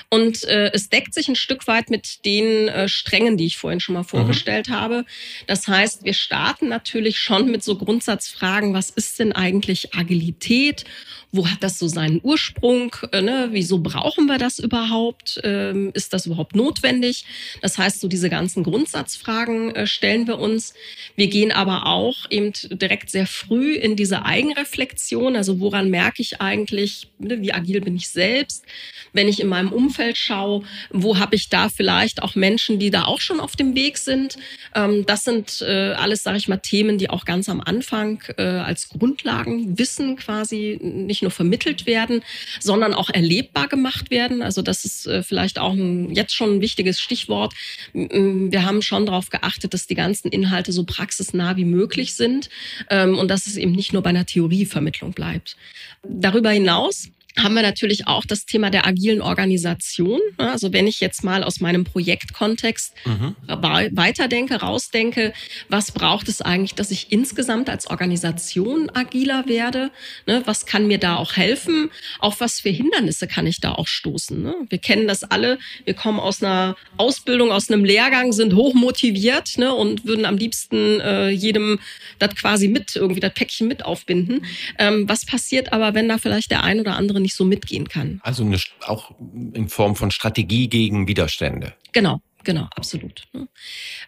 Und 0.09 0.43
äh, 0.45 0.71
es 0.73 0.89
deckt 0.89 1.13
sich 1.13 1.27
ein 1.27 1.35
Stück 1.35 1.67
weit 1.67 1.89
mit 1.89 2.23
den 2.25 2.67
äh, 2.69 2.87
Strängen, 2.87 3.37
die 3.37 3.45
ich 3.45 3.57
vorhin 3.57 3.79
schon 3.79 3.93
mal 3.93 4.01
mhm. 4.01 4.07
vorgestellt 4.07 4.69
mhm. 4.69 4.73
habe. 4.73 5.05
Das 5.47 5.67
heißt, 5.67 6.05
wir 6.05 6.13
starten 6.13 6.69
natürlich 6.69 7.19
schon 7.19 7.51
mit 7.51 7.63
so 7.63 7.77
Grundsatzfragen, 7.77 8.73
was 8.73 8.89
ist 8.89 9.19
denn 9.19 9.33
eigentlich 9.33 9.93
Agilität? 9.95 10.85
Wo 11.33 11.47
hat 11.47 11.61
das 11.61 11.77
so 11.77 11.89
seinen 11.89 12.21
Ursprung? 12.23 12.95
Äh, 13.11 13.21
ne? 13.21 13.49
Wieso 13.51 13.79
brauchen 13.79 14.27
wir 14.27 14.37
das 14.37 14.59
überhaupt? 14.59 15.41
Ähm, 15.43 15.91
ist 15.93 16.13
das 16.13 16.25
überhaupt 16.25 16.55
notwendig? 16.55 17.25
Das 17.61 17.77
heißt, 17.77 17.99
so 17.99 18.07
diese 18.07 18.29
ganzen 18.29 18.63
Grundsatzfragen 18.63 19.75
äh, 19.75 19.87
stellen 19.87 20.25
wir 20.25 20.39
uns. 20.39 20.73
Wir 21.17 21.27
gehen 21.27 21.51
aber 21.51 21.85
auch 21.85 22.29
eben 22.29 22.53
direkt 22.69 23.09
sehr 23.09 23.27
früh 23.27 23.73
in 23.73 23.97
diese 23.97 24.23
Eigenreflexion. 24.23 25.35
Also 25.35 25.59
woran 25.59 25.89
merke 25.89 26.21
ich 26.21 26.39
eigentlich, 26.39 27.09
ne? 27.19 27.41
wie 27.41 27.53
agil 27.53 27.81
bin 27.81 27.97
ich 27.97 28.07
selbst? 28.07 28.63
Wenn 29.11 29.27
ich 29.27 29.36
in 29.39 29.47
meinem 29.47 29.71
Umfeld 29.71 30.17
schaue, 30.17 30.63
wo 30.91 31.17
habe 31.17 31.35
ich 31.35 31.49
da 31.49 31.69
vielleicht 31.69 32.23
auch 32.23 32.35
Menschen, 32.35 32.79
die 32.79 32.91
da 32.91 33.05
auch 33.05 33.19
schon 33.19 33.39
auf 33.39 33.55
dem 33.55 33.75
Weg 33.75 33.97
sind? 33.97 34.37
Ähm, 34.75 35.05
das 35.05 35.23
sind 35.23 35.61
äh, 35.61 35.93
alles, 35.93 36.23
sage 36.23 36.37
ich 36.37 36.47
mal, 36.47 36.57
Themen, 36.57 36.97
die 36.97 37.09
auch 37.09 37.25
ganz 37.25 37.49
am 37.49 37.61
Anfang 37.61 38.23
äh, 38.37 38.43
als 38.43 38.89
Grundlagenwissen 38.89 40.15
quasi 40.17 40.79
nicht 40.81 41.21
nur 41.21 41.31
vermittelt 41.31 41.85
werden, 41.85 42.21
sondern 42.59 42.93
auch 42.93 43.09
erlebbar 43.09 43.67
gemacht 43.67 44.11
werden. 44.11 44.41
Also 44.41 44.61
das 44.61 44.85
ist 44.85 45.07
äh, 45.07 45.23
vielleicht 45.23 45.59
auch 45.59 45.73
ein, 45.73 46.13
jetzt 46.13 46.35
schon 46.35 46.55
ein 46.55 46.61
wichtiges 46.61 46.99
Stichwort. 46.99 47.53
Wir 47.93 48.65
haben 48.65 48.81
schon 48.81 49.05
darauf 49.05 49.29
geachtet, 49.29 49.73
dass 49.73 49.87
die 49.87 49.95
ganzen 49.95 50.29
Inhalte 50.29 50.71
so 50.71 50.83
praxisnah 50.83 51.57
wie 51.57 51.65
möglich 51.65 52.15
sind 52.15 52.49
ähm, 52.89 53.17
und 53.17 53.29
dass 53.29 53.47
es 53.47 53.57
eben 53.57 53.71
nicht 53.71 53.93
nur 53.93 54.01
bei 54.01 54.09
einer 54.09 54.25
Theorievermittlung 54.25 55.11
bleibt. 55.11 55.57
Darüber 56.03 56.51
hinaus 56.51 57.09
haben 57.37 57.53
wir 57.53 57.61
natürlich 57.61 58.07
auch 58.07 58.25
das 58.25 58.45
Thema 58.45 58.69
der 58.69 58.85
agilen 58.87 59.21
Organisation. 59.21 60.19
Also 60.37 60.73
wenn 60.73 60.87
ich 60.87 60.99
jetzt 60.99 61.23
mal 61.23 61.43
aus 61.43 61.59
meinem 61.59 61.83
Projektkontext 61.83 62.93
mhm. 63.05 63.35
weiterdenke, 63.47 64.55
rausdenke, 64.55 65.33
was 65.69 65.91
braucht 65.91 66.27
es 66.29 66.41
eigentlich, 66.41 66.73
dass 66.73 66.91
ich 66.91 67.11
insgesamt 67.11 67.69
als 67.69 67.87
Organisation 67.87 68.89
agiler 68.93 69.45
werde? 69.47 69.91
Ne, 70.25 70.41
was 70.45 70.65
kann 70.65 70.87
mir 70.87 70.97
da 70.97 71.17
auch 71.17 71.35
helfen? 71.35 71.91
Auf 72.19 72.39
was 72.39 72.59
für 72.59 72.69
Hindernisse 72.69 73.27
kann 73.27 73.45
ich 73.47 73.59
da 73.59 73.73
auch 73.73 73.87
stoßen? 73.87 74.41
Ne? 74.41 74.55
Wir 74.69 74.79
kennen 74.79 75.07
das 75.07 75.23
alle. 75.23 75.59
Wir 75.85 75.93
kommen 75.93 76.19
aus 76.19 76.41
einer 76.41 76.75
Ausbildung, 76.97 77.51
aus 77.51 77.69
einem 77.69 77.85
Lehrgang, 77.85 78.33
sind 78.33 78.55
hochmotiviert 78.55 79.57
ne, 79.57 79.73
und 79.73 80.05
würden 80.05 80.25
am 80.25 80.37
liebsten 80.37 80.99
äh, 81.01 81.29
jedem 81.29 81.79
das 82.19 82.35
quasi 82.35 82.67
mit, 82.67 82.95
irgendwie 82.95 83.19
das 83.19 83.33
Päckchen 83.33 83.67
mit 83.67 83.85
aufbinden. 83.85 84.45
Ähm, 84.79 85.07
was 85.07 85.25
passiert 85.25 85.73
aber, 85.73 85.93
wenn 85.93 86.09
da 86.09 86.17
vielleicht 86.17 86.51
der 86.51 86.63
ein 86.63 86.79
oder 86.79 86.95
andere 86.95 87.21
nicht 87.27 87.35
so 87.35 87.43
mitgehen 87.43 87.89
kann. 87.89 88.21
Also 88.23 88.43
eine, 88.43 88.57
auch 88.85 89.11
in 89.53 89.67
Form 89.67 89.95
von 89.97 90.11
Strategie 90.11 90.69
gegen 90.69 91.07
Widerstände. 91.07 91.73
Genau. 91.91 92.21
Genau, 92.43 92.69
absolut. 92.77 93.23
Ne. 93.33 93.49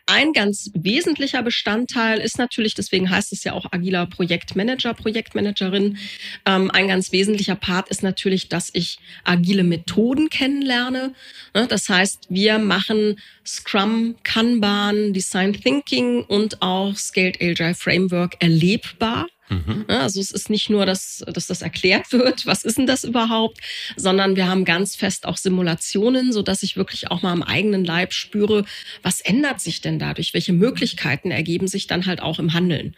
Ein 0.06 0.32
ganz 0.32 0.72
wesentlicher 0.74 1.44
Bestandteil 1.44 2.20
ist 2.22 2.38
natürlich, 2.38 2.74
deswegen 2.74 3.10
heißt 3.10 3.34
es 3.34 3.44
ja 3.44 3.52
auch 3.52 3.66
agiler 3.74 4.06
Projektmanager, 4.06 4.94
Projektmanagerin. 4.94 5.98
Ähm, 6.46 6.72
ein 6.72 6.88
ganz 6.88 7.12
wesentlicher 7.12 7.56
Part 7.56 7.90
ist 7.90 8.02
natürlich, 8.02 8.48
dass 8.48 8.70
ich 8.72 9.00
agile 9.26 9.66
Methoden 9.66 10.30
kennenlerne. 10.30 11.14
Ne. 11.54 11.68
Das 11.68 11.90
heißt, 11.90 12.28
wir 12.30 12.60
machen 12.60 13.20
Scrum, 13.46 14.16
Kanban, 14.24 15.12
Design 15.12 15.52
Thinking 15.52 16.24
und 16.24 16.62
auch 16.62 16.96
Scaled 16.96 17.42
Agile 17.42 17.76
Framework 17.76 18.38
erlebbar 18.40 19.28
Mhm. 19.50 19.86
Also 19.88 20.20
es 20.20 20.32
ist 20.32 20.50
nicht 20.50 20.70
nur, 20.70 20.86
dass, 20.86 21.24
dass 21.28 21.48
das 21.48 21.62
erklärt 21.62 22.12
wird, 22.12 22.46
was 22.46 22.64
ist 22.64 22.78
denn 22.78 22.88
das 22.88 23.04
überhaupt, 23.04 23.60
sondern 23.96 24.36
wir 24.36 24.48
haben 24.48 24.66
ganz 24.66 24.96
fest 24.96 25.26
auch 25.26 25.38
Simulationen, 25.38 26.32
so 26.32 26.42
dass 26.42 26.64
ich 26.64 26.78
wirklich 26.78 27.12
auch 27.12 27.22
mal 27.22 27.32
am 27.32 27.44
eigenen 27.44 27.84
Leib 27.84 28.14
spüre, 28.14 28.66
was 29.02 29.22
ändert 29.22 29.60
sich 29.60 29.82
denn 29.82 30.00
dadurch, 30.00 30.34
welche 30.34 30.54
Möglichkeiten 30.54 31.32
ergeben 31.32 31.68
sich 31.68 31.88
dann 31.88 32.06
halt 32.06 32.22
auch 32.22 32.40
im 32.40 32.54
Handeln. 32.54 32.96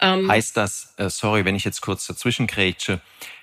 Ähm, 0.00 0.28
heißt 0.28 0.56
das, 0.56 0.94
äh, 0.96 1.08
sorry, 1.08 1.44
wenn 1.44 1.56
ich 1.56 1.64
jetzt 1.64 1.80
kurz 1.80 2.06
dazwischen 2.06 2.46
grätsche, 2.46 3.00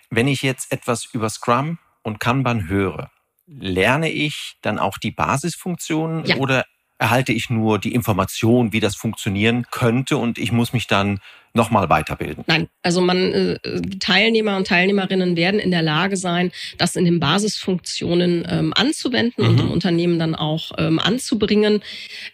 wenn 0.09 0.27
ich 0.27 0.41
jetzt 0.41 0.71
etwas 0.71 1.05
über 1.13 1.29
Scrum 1.29 1.79
und 2.03 2.19
Kanban 2.19 2.67
höre, 2.67 3.11
lerne 3.47 4.11
ich 4.11 4.57
dann 4.61 4.79
auch 4.79 4.97
die 4.97 5.11
Basisfunktionen 5.11 6.25
ja. 6.25 6.35
oder 6.37 6.65
erhalte 6.99 7.31
ich 7.31 7.49
nur 7.49 7.79
die 7.79 7.93
Information, 7.93 8.73
wie 8.73 8.81
das 8.81 8.95
funktionieren 8.95 9.65
könnte 9.71 10.17
und 10.17 10.37
ich 10.37 10.51
muss 10.51 10.73
mich 10.73 10.85
dann 10.85 11.19
nochmal 11.53 11.89
weiterbilden? 11.89 12.43
Nein, 12.45 12.67
also 12.83 13.01
man, 13.01 13.33
äh, 13.33 13.57
Teilnehmer 13.99 14.57
und 14.57 14.67
Teilnehmerinnen 14.67 15.35
werden 15.35 15.59
in 15.59 15.71
der 15.71 15.81
Lage 15.81 16.17
sein, 16.17 16.51
das 16.77 16.95
in 16.95 17.05
den 17.05 17.19
Basisfunktionen 17.19 18.45
ähm, 18.49 18.73
anzuwenden 18.75 19.43
mhm. 19.43 19.49
und 19.49 19.59
im 19.61 19.71
Unternehmen 19.71 20.19
dann 20.19 20.35
auch 20.35 20.71
ähm, 20.77 20.99
anzubringen. 20.99 21.81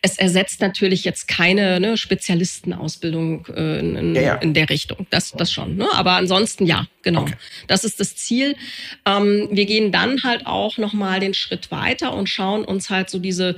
Es 0.01 0.17
ersetzt 0.17 0.61
natürlich 0.61 1.05
jetzt 1.05 1.27
keine 1.27 1.79
ne, 1.79 1.95
Spezialistenausbildung 1.95 3.45
äh, 3.55 3.79
in, 3.79 3.95
in, 3.95 4.15
ja, 4.15 4.21
ja. 4.21 4.35
in, 4.35 4.53
der 4.53 4.69
Richtung. 4.69 5.05
Das, 5.11 5.31
das 5.31 5.51
schon. 5.51 5.77
Ne? 5.77 5.87
Aber 5.93 6.13
ansonsten 6.13 6.65
ja, 6.65 6.87
genau. 7.03 7.21
Okay. 7.21 7.35
Das 7.67 7.83
ist 7.83 7.99
das 7.99 8.15
Ziel. 8.15 8.55
Ähm, 9.05 9.47
wir 9.51 9.65
gehen 9.65 9.91
dann 9.91 10.23
halt 10.23 10.47
auch 10.47 10.77
nochmal 10.77 11.19
den 11.19 11.35
Schritt 11.35 11.69
weiter 11.71 12.13
und 12.13 12.29
schauen 12.29 12.65
uns 12.65 12.89
halt 12.89 13.09
so 13.11 13.19
diese 13.19 13.55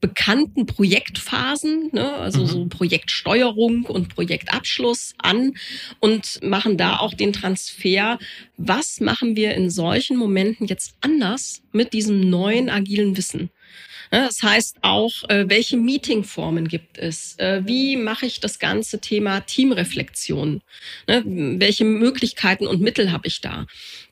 bekannten 0.00 0.66
Projektphasen, 0.66 1.90
ne, 1.92 2.12
also 2.14 2.42
mhm. 2.42 2.46
so 2.46 2.66
Projektsteuerung 2.66 3.84
und 3.84 4.14
Projektabschluss 4.14 5.14
an 5.18 5.54
und 6.00 6.40
machen 6.42 6.76
da 6.76 6.98
auch 6.98 7.14
den 7.14 7.32
Transfer. 7.32 8.18
Was 8.56 9.00
machen 9.00 9.36
wir 9.36 9.54
in 9.54 9.70
solchen 9.70 10.16
Momenten 10.16 10.66
jetzt 10.66 10.94
anders 11.00 11.62
mit 11.72 11.92
diesem 11.92 12.28
neuen 12.28 12.70
agilen 12.70 13.16
Wissen? 13.16 13.50
Ne, 14.10 14.24
das 14.26 14.42
heißt 14.42 14.78
auch, 14.82 15.12
äh, 15.28 15.44
welche 15.48 15.76
Meetingformen 15.76 16.68
gibt 16.68 16.96
es? 16.96 17.38
Äh, 17.38 17.62
wie 17.66 17.96
mache 17.96 18.24
ich 18.26 18.40
das 18.40 18.58
ganze 18.58 19.00
Thema 19.00 19.40
Teamreflexion? 19.40 20.62
Ne, 21.06 21.22
welche 21.26 21.84
Möglichkeiten 21.84 22.66
und 22.66 22.80
Mittel 22.80 23.12
habe 23.12 23.26
ich 23.26 23.40
da? 23.40 23.66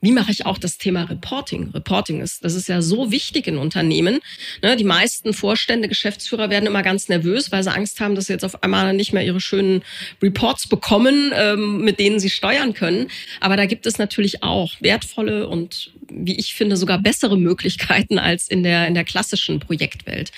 Wie 0.07 0.13
mache 0.13 0.31
ich 0.31 0.47
auch 0.47 0.59
das 0.59 0.79
Thema 0.79 1.03
Reporting? 1.03 1.71
Reporting 1.71 2.21
ist, 2.21 2.45
das 2.45 2.55
ist 2.55 2.69
ja 2.69 2.81
so 2.81 3.11
wichtig 3.11 3.49
in 3.49 3.59
Unternehmen. 3.59 4.21
Ne, 4.63 4.77
die 4.77 4.85
meisten 4.85 5.33
Vorstände, 5.33 5.89
Geschäftsführer 5.89 6.49
werden 6.49 6.67
immer 6.67 6.85
ganz 6.85 7.09
nervös, 7.09 7.51
weil 7.51 7.65
sie 7.65 7.73
Angst 7.73 7.99
haben, 7.99 8.15
dass 8.15 8.27
sie 8.27 8.33
jetzt 8.33 8.45
auf 8.45 8.63
einmal 8.63 8.93
nicht 8.93 9.13
mehr 9.13 9.25
ihre 9.25 9.41
schönen 9.41 9.83
Reports 10.23 10.69
bekommen, 10.69 11.33
ähm, 11.35 11.81
mit 11.81 11.99
denen 11.99 12.21
sie 12.21 12.31
steuern 12.31 12.73
können. 12.73 13.09
Aber 13.41 13.57
da 13.57 13.67
gibt 13.67 13.85
es 13.87 13.99
natürlich 13.99 14.45
auch 14.45 14.75
wertvolle 14.79 15.49
und, 15.49 15.91
wie 16.09 16.37
ich 16.37 16.55
finde, 16.55 16.77
sogar 16.77 16.99
bessere 16.99 17.37
Möglichkeiten 17.37 18.21
als 18.21 18.47
in 18.47 18.63
der, 18.63 18.87
in 18.87 18.95
der 18.95 19.05
klassischen 19.05 19.59
Projekt 19.59 19.77
Projektwelt. 19.77 20.31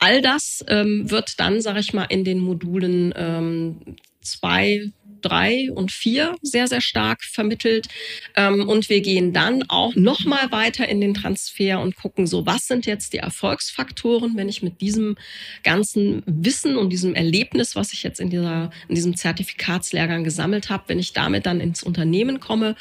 All 0.00 0.20
das 0.20 0.64
ähm, 0.68 1.10
wird 1.10 1.38
dann, 1.40 1.60
sage 1.60 1.80
ich 1.80 1.92
mal, 1.92 2.04
in 2.04 2.24
den 2.24 2.40
Modulen 2.40 3.14
ähm, 3.16 3.96
zwei 4.20 4.90
drei 5.28 5.70
und 5.72 5.92
vier 5.92 6.36
sehr, 6.42 6.68
sehr 6.68 6.80
stark 6.80 7.24
vermittelt. 7.24 7.88
Ähm, 8.34 8.68
und 8.68 8.88
wir 8.88 9.00
gehen 9.00 9.32
dann 9.32 9.64
auch 9.68 9.94
nochmal 9.94 10.50
weiter 10.52 10.88
in 10.88 11.00
den 11.00 11.14
Transfer 11.14 11.80
und 11.80 11.96
gucken 11.96 12.26
so, 12.26 12.46
was 12.46 12.66
sind 12.66 12.86
jetzt 12.86 13.12
die 13.12 13.18
Erfolgsfaktoren, 13.18 14.36
wenn 14.36 14.48
ich 14.48 14.62
mit 14.62 14.80
diesem 14.80 15.16
ganzen 15.62 16.22
Wissen 16.26 16.76
und 16.76 16.90
diesem 16.90 17.14
Erlebnis, 17.14 17.76
was 17.76 17.92
ich 17.92 18.02
jetzt 18.02 18.20
in, 18.20 18.30
dieser, 18.30 18.70
in 18.88 18.94
diesem 18.94 19.16
Zertifikatslehrgang 19.16 20.24
gesammelt 20.24 20.70
habe, 20.70 20.84
wenn 20.88 20.98
ich 20.98 21.12
damit 21.12 21.46
dann 21.46 21.60
ins 21.60 21.82
Unternehmen 21.82 22.40
komme, 22.40 22.76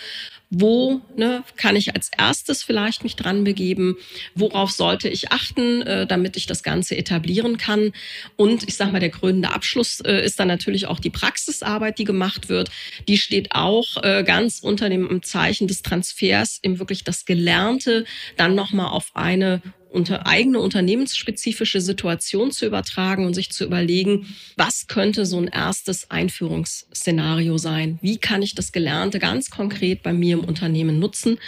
wo 0.49 1.01
ne, 1.15 1.43
kann 1.57 1.75
ich 1.75 1.95
als 1.95 2.09
erstes 2.17 2.63
vielleicht 2.63 3.03
mich 3.03 3.15
dran 3.15 3.43
begeben, 3.43 3.97
worauf 4.35 4.71
sollte 4.71 5.09
ich 5.09 5.31
achten, 5.31 5.81
äh, 5.81 6.07
damit 6.07 6.37
ich 6.37 6.45
das 6.45 6.63
Ganze 6.63 6.97
etablieren 6.97 7.57
kann. 7.57 7.91
Und 8.35 8.67
ich 8.67 8.75
sage 8.75 8.91
mal, 8.91 8.99
der 8.99 9.09
krönende 9.09 9.51
Abschluss 9.51 9.99
äh, 10.01 10.23
ist 10.23 10.39
dann 10.39 10.47
natürlich 10.47 10.87
auch 10.87 10.99
die 10.99 11.09
Praxisarbeit, 11.09 11.99
die 11.99 12.03
gemacht 12.03 12.49
wird. 12.49 12.69
Die 13.07 13.17
steht 13.17 13.51
auch 13.51 14.03
äh, 14.03 14.23
ganz 14.23 14.59
unter 14.59 14.89
dem 14.89 15.23
Zeichen 15.23 15.67
des 15.67 15.81
Transfers, 15.81 16.59
eben 16.63 16.79
wirklich 16.79 17.03
das 17.03 17.25
Gelernte 17.25 18.05
dann 18.37 18.55
nochmal 18.55 18.87
auf 18.87 19.11
eine 19.13 19.61
unter 19.95 20.27
eigene 20.27 20.59
unternehmensspezifische 20.59 21.81
Situation 21.81 22.51
zu 22.51 22.65
übertragen 22.65 23.25
und 23.25 23.33
sich 23.33 23.49
zu 23.51 23.63
überlegen, 23.63 24.27
was 24.57 24.87
könnte 24.87 25.25
so 25.25 25.39
ein 25.39 25.47
erstes 25.47 26.11
Einführungsszenario 26.11 27.57
sein? 27.57 27.97
Wie 28.01 28.17
kann 28.17 28.41
ich 28.41 28.53
das 28.53 28.71
Gelernte 28.71 29.19
ganz 29.19 29.49
konkret 29.49 30.03
bei 30.03 30.13
mir 30.13 30.35
im 30.35 30.43
Unternehmen 30.43 30.99
nutzen? 30.99 31.39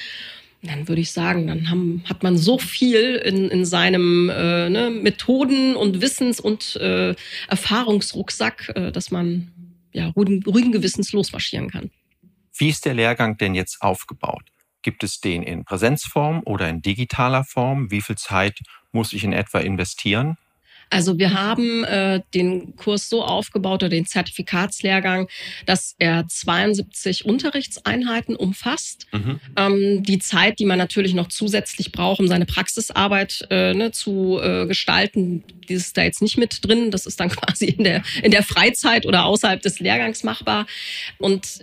Dann 0.63 0.87
würde 0.87 1.01
ich 1.01 1.11
sagen, 1.11 1.47
dann 1.47 1.69
haben, 1.69 2.03
hat 2.09 2.23
man 2.23 2.37
so 2.37 2.57
viel 2.57 3.15
in, 3.23 3.49
in 3.49 3.65
seinem 3.65 4.29
äh, 4.29 4.69
ne, 4.69 4.89
Methoden- 4.89 5.75
und 5.75 6.01
Wissens- 6.01 6.39
und 6.39 6.75
äh, 6.77 7.13
Erfahrungsrucksack, 7.47 8.71
äh, 8.75 8.91
dass 8.91 9.11
man 9.11 9.51
ja, 9.93 10.07
ruhigen, 10.09 10.43
ruhigen 10.43 10.71
Gewissens 10.71 11.11
losmarschieren 11.13 11.69
kann. 11.69 11.91
Wie 12.57 12.69
ist 12.69 12.85
der 12.85 12.95
Lehrgang 12.95 13.37
denn 13.37 13.53
jetzt 13.53 13.81
aufgebaut? 13.81 14.43
Gibt 14.87 15.03
es 15.03 15.19
den 15.19 15.43
in 15.43 15.65
Präsenzform 15.65 16.43
oder 16.45 16.69
in 16.69 16.81
digitaler 16.81 17.43
Form? 17.43 17.91
Wie 17.91 17.99
viel 17.99 18.15
Zeit 18.15 18.61
muss 18.93 19.11
ich 19.11 19.25
in 19.25 19.33
etwa 19.33 19.59
investieren? 19.59 20.37
Also 20.89 21.19
wir 21.19 21.33
haben 21.33 21.83
äh, 21.83 22.21
den 22.33 22.77
Kurs 22.77 23.09
so 23.09 23.21
aufgebaut 23.21 23.83
oder 23.83 23.89
den 23.89 24.05
Zertifikatslehrgang, 24.05 25.27
dass 25.65 25.93
er 25.99 26.25
72 26.25 27.25
Unterrichtseinheiten 27.25 28.37
umfasst. 28.37 29.07
Mhm. 29.11 29.41
Ähm, 29.57 30.03
die 30.03 30.19
Zeit, 30.19 30.59
die 30.59 30.65
man 30.65 30.77
natürlich 30.77 31.13
noch 31.13 31.27
zusätzlich 31.27 31.91
braucht, 31.91 32.21
um 32.21 32.29
seine 32.29 32.45
Praxisarbeit 32.45 33.45
äh, 33.49 33.73
ne, 33.73 33.91
zu 33.91 34.39
äh, 34.41 34.67
gestalten, 34.67 35.43
die 35.69 35.75
ist 35.75 35.97
da 35.97 36.03
jetzt 36.03 36.21
nicht 36.21 36.37
mit 36.37 36.65
drin. 36.65 36.91
Das 36.91 37.05
ist 37.05 37.19
dann 37.19 37.29
quasi 37.35 37.65
in 37.65 37.83
der, 37.83 38.03
in 38.23 38.31
der 38.31 38.43
Freizeit 38.43 39.05
oder 39.05 39.25
außerhalb 39.25 39.61
des 39.61 39.79
Lehrgangs 39.79 40.23
machbar. 40.23 40.65
Und 41.17 41.59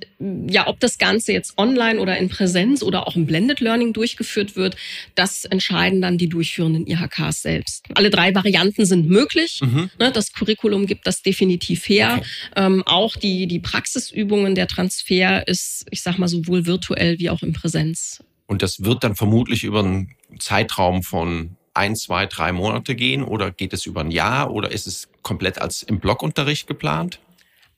ja, 0.49 0.67
ob 0.67 0.81
das 0.81 0.99
Ganze 0.99 1.33
jetzt 1.33 1.59
online 1.59 2.01
oder 2.01 2.17
in 2.19 2.29
Präsenz 2.29 2.83
oder 2.83 3.07
auch 3.07 3.17
im 3.17 3.27
Blended 3.27 3.61
Learning 3.61 3.93
durchgeführt 3.93 4.57
wird, 4.57 4.77
das 5.15 5.45
entscheiden 5.45 6.01
dann 6.01 6.19
die 6.19 6.29
durchführenden 6.29 6.87
IHKs 6.87 7.43
selbst. 7.43 7.87
Alle 7.95 8.11
drei 8.11 8.35
Varianten 8.35 8.87
sind 8.87 9.09
möglich. 9.09 9.61
Mhm. 9.63 9.91
Ne, 9.99 10.13
das 10.13 10.33
Curriculum 10.33 10.87
gibt 10.87 11.07
das 11.07 11.23
definitiv 11.23 11.89
her. 11.89 12.17
Okay. 12.19 12.27
Ähm, 12.57 12.83
auch 12.87 13.17
die, 13.17 13.47
die 13.47 13.61
Praxisübungen, 13.61 14.55
der 14.55 14.67
Transfer 14.67 15.47
ist, 15.47 15.87
ich 15.91 16.03
sag 16.03 16.19
mal, 16.19 16.29
sowohl 16.29 16.67
virtuell 16.67 17.19
wie 17.19 17.31
auch 17.31 17.43
in 17.43 17.53
Präsenz. 17.53 18.23
Und 18.47 18.63
das 18.63 18.85
wird 18.85 19.05
dann 19.05 19.17
vermutlich 19.17 19.65
über 19.65 19.81
einen 19.81 20.15
Zeitraum 20.39 21.03
von 21.03 21.57
ein, 21.75 21.97
zwei, 21.97 22.27
drei 22.27 22.53
Monate 22.53 22.95
gehen 22.95 23.23
oder 23.23 23.51
geht 23.51 23.73
es 23.73 23.87
über 23.87 24.01
ein 24.01 24.11
Jahr 24.11 24.53
oder 24.53 24.71
ist 24.71 24.87
es 24.87 25.09
komplett 25.23 25.61
als 25.61 25.83
im 25.83 26.01
Blockunterricht 26.01 26.67
geplant? 26.67 27.21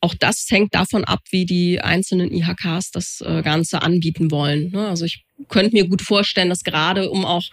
Auch 0.00 0.14
das 0.14 0.46
hängt 0.50 0.74
davon 0.74 1.04
ab, 1.04 1.20
wie 1.30 1.46
die 1.46 1.80
einzelnen 1.80 2.30
IHKs 2.30 2.90
das 2.92 3.22
äh, 3.22 3.42
Ganze 3.42 3.82
anbieten 3.82 4.30
wollen. 4.30 4.70
Ne? 4.70 4.88
Also 4.88 5.04
ich 5.04 5.25
könnte 5.48 5.74
mir 5.74 5.86
gut 5.86 6.02
vorstellen, 6.02 6.48
dass 6.48 6.64
gerade 6.64 7.10
um 7.10 7.24
auch 7.24 7.44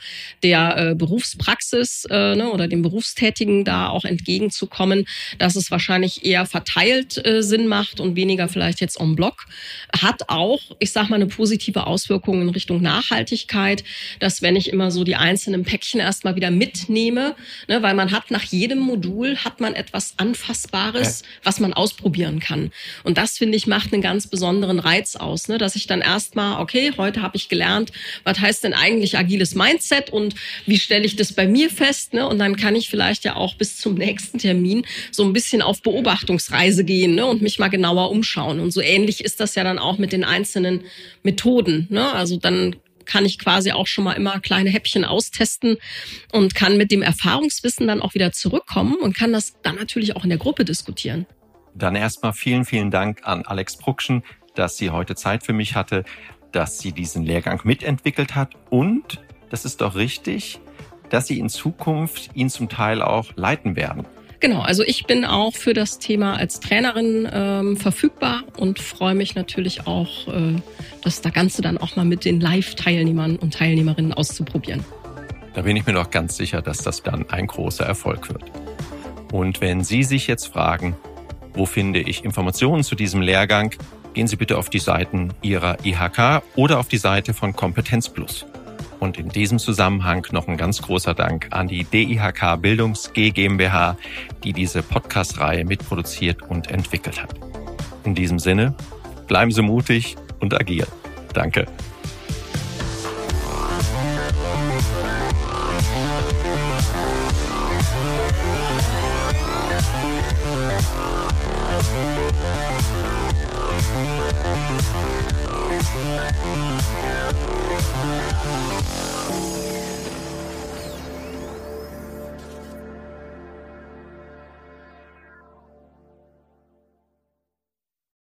der 0.42 0.78
äh, 0.78 0.96
Berufspraxis 0.96 2.06
äh, 2.10 2.36
ne, 2.36 2.52
oder 2.52 2.68
dem 2.68 2.82
Berufstätigen 2.82 3.66
da 3.66 3.90
auch 3.90 4.06
entgegenzukommen, 4.06 5.06
dass 5.38 5.56
es 5.56 5.70
wahrscheinlich 5.70 6.26
eher 6.26 6.46
verteilt 6.46 7.24
äh, 7.26 7.44
Sinn 7.44 7.68
macht 7.68 8.00
und 8.00 8.16
weniger 8.16 8.48
vielleicht 8.48 8.80
jetzt 8.80 9.00
en 9.00 9.16
bloc. 9.16 9.46
Hat 10.02 10.30
auch, 10.30 10.62
ich 10.80 10.92
sag 10.92 11.10
mal, 11.10 11.18
eine 11.18 11.28
positive 11.28 11.86
Auswirkung 11.86 12.42
in 12.42 12.50
Richtung 12.50 12.82
Nachhaltigkeit, 12.82 13.84
dass 14.20 14.42
wenn 14.42 14.56
ich 14.56 14.70
immer 14.70 14.90
so 14.90 15.04
die 15.04 15.16
einzelnen 15.16 15.64
Päckchen 15.64 16.00
erstmal 16.00 16.36
wieder 16.36 16.52
mitnehme, 16.52 17.36
ne, 17.68 17.82
weil 17.82 17.96
man 17.96 18.12
hat 18.12 18.32
nach 18.32 18.44
jedem 18.44 18.80
Modul 18.80 19.38
hat 19.38 19.60
man 19.60 19.76
etwas 19.76 20.14
Anfassbares, 20.18 21.22
ja. 21.22 21.28
was 21.44 21.60
man 21.60 21.74
ausprobieren 21.74 22.40
kann. 22.40 22.72
Und 23.04 23.18
das, 23.18 23.38
finde 23.38 23.58
ich, 23.58 23.68
macht 23.68 23.92
einen 23.92 24.02
ganz 24.02 24.28
besonderen 24.28 24.80
Reiz 24.80 25.18
aus, 25.18 25.50
ne, 25.50 25.58
dass 25.58 25.76
ich 25.76 25.86
dann 25.86 26.02
erstmal, 26.02 26.62
okay, 26.62 26.94
heute 26.98 27.22
habe 27.22 27.36
ich 27.36 27.50
gelernt, 27.50 27.73
gelernt, 27.74 27.92
was 28.24 28.40
heißt 28.40 28.64
denn 28.64 28.74
eigentlich 28.74 29.18
agiles 29.18 29.56
Mindset 29.56 30.10
und 30.10 30.36
wie 30.66 30.78
stelle 30.78 31.06
ich 31.06 31.16
das 31.16 31.34
bei 31.34 31.48
mir 31.48 31.70
fest? 31.70 32.14
Ne? 32.14 32.28
Und 32.28 32.40
dann 32.40 32.56
kann 32.56 32.76
ich 32.76 32.90
vielleicht 32.90 33.24
ja 33.24 33.36
auch 33.36 33.56
bis 33.56 33.78
zum 33.78 33.96
nächsten 33.96 34.38
Termin 34.38 34.86
so 35.12 35.24
ein 35.24 35.34
bisschen 35.34 35.62
auf 35.62 35.82
Beobachtungsreise 35.82 36.84
gehen 36.84 37.16
ne? 37.16 37.26
und 37.26 37.42
mich 37.42 37.60
mal 37.60 37.70
genauer 37.70 38.12
umschauen. 38.12 38.60
Und 38.60 38.72
so 38.72 38.82
ähnlich 38.82 39.24
ist 39.24 39.40
das 39.40 39.56
ja 39.56 39.64
dann 39.64 39.80
auch 39.80 39.98
mit 39.98 40.14
den 40.14 40.24
einzelnen 40.24 40.84
Methoden. 41.24 41.88
Ne? 41.90 42.12
Also 42.14 42.38
dann 42.38 42.76
kann 43.06 43.26
ich 43.26 43.38
quasi 43.38 43.74
auch 43.74 43.88
schon 43.88 44.06
mal 44.06 44.14
immer 44.14 44.40
kleine 44.40 44.70
Häppchen 44.70 45.04
austesten 45.04 45.78
und 46.32 46.56
kann 46.56 46.78
mit 46.78 46.90
dem 46.90 47.02
Erfahrungswissen 47.02 47.86
dann 47.86 48.02
auch 48.02 48.14
wieder 48.14 48.32
zurückkommen 48.32 48.96
und 48.96 49.18
kann 49.18 49.34
das 49.34 49.60
dann 49.62 49.76
natürlich 49.76 50.16
auch 50.16 50.24
in 50.24 50.30
der 50.30 50.40
Gruppe 50.40 50.64
diskutieren. 50.64 51.26
Dann 51.76 51.96
erstmal 51.96 52.32
vielen, 52.32 52.64
vielen 52.64 52.92
Dank 52.92 53.22
an 53.24 53.44
Alex 53.46 53.78
Bruckschen, 53.78 54.24
dass 54.56 54.78
sie 54.78 54.92
heute 54.92 55.16
Zeit 55.16 55.44
für 55.44 55.52
mich 55.52 55.76
hatte 55.76 56.06
dass 56.54 56.80
sie 56.80 56.92
diesen 56.92 57.24
Lehrgang 57.24 57.62
mitentwickelt 57.64 58.36
hat 58.36 58.52
und, 58.70 59.22
das 59.50 59.66
ist 59.66 59.82
doch 59.82 59.96
richtig, 59.96 60.60
dass 61.10 61.28
sie 61.28 61.38
in 61.40 61.50
Zukunft 61.50 62.32
ihn 62.34 62.50
zum 62.50 62.70
Teil 62.70 63.02
auch 63.02 63.28
leiten 63.36 63.76
werden. 63.76 64.06
Genau, 64.40 64.62
also 64.62 64.84
ich 64.84 65.06
bin 65.06 65.24
auch 65.24 65.54
für 65.54 65.74
das 65.74 66.00
Thema 66.00 66.36
als 66.36 66.60
Trainerin 66.60 67.30
ähm, 67.32 67.78
verfügbar 67.78 68.44
und 68.58 68.78
freue 68.80 69.16
mich 69.16 69.36
natürlich 69.36 69.88
auch, 69.88 70.28
äh, 70.28 70.56
das 71.02 71.22
Ganze 71.22 71.62
dann 71.62 71.78
auch 71.78 71.96
mal 71.96 72.04
mit 72.04 72.26
den 72.26 72.42
Live-Teilnehmern 72.42 73.38
und 73.38 73.54
Teilnehmerinnen 73.54 74.12
auszuprobieren. 74.14 74.84
Da 75.54 75.62
bin 75.62 75.78
ich 75.78 75.86
mir 75.86 75.94
doch 75.94 76.10
ganz 76.10 76.36
sicher, 76.36 76.62
dass 76.62 76.80
das 76.80 77.04
dann 77.04 77.30
ein 77.30 77.48
großer 77.48 77.86
Erfolg 77.86 78.28
wird. 78.28 78.44
Und 79.32 79.62
wenn 79.62 79.84
Sie 79.84 80.04
sich 80.04 80.28
jetzt 80.28 80.48
fragen, 80.48 80.98
wo 81.54 81.66
finde 81.66 82.02
ich 82.02 82.26
Informationen 82.26 82.84
zu 82.84 82.96
diesem 82.96 83.22
Lehrgang, 83.22 83.74
gehen 84.14 84.28
Sie 84.28 84.36
bitte 84.36 84.58
auf 84.58 84.70
die 84.70 84.80
Seiten 84.80 85.34
Ihrer 85.42 85.78
IHK 85.84 86.44
oder 86.56 86.80
auf 86.80 86.88
die 86.88 86.98
Seite 86.98 87.34
von 87.34 87.54
Kompetenz 87.54 88.10
Plus. 88.10 88.46
Und 89.00 89.18
in 89.18 89.30
diesem 89.30 89.60
Zusammenhang 89.60 90.26
noch 90.32 90.48
ein 90.48 90.56
ganz 90.56 90.82
großer 90.82 91.14
Dank 91.14 91.48
an 91.52 91.68
die 91.68 91.84
DIHK 91.84 92.62
Bildungs 92.62 93.12
G 93.14 93.32
GmbH, 93.32 93.98
die 94.44 94.54
diese 94.54 94.82
Podcast-Reihe 94.82 95.66
mitproduziert 95.66 96.42
und 96.44 96.72
entwickelt 96.72 97.22
hat. 97.22 97.34
In 98.06 98.16
diesem 98.16 98.40
Sinne, 98.40 98.76
bleiben 99.28 99.52
Sie 99.52 99.62
mutig 99.62 100.16
und 100.40 100.54
agil. 100.54 100.88
Danke. 101.34 101.66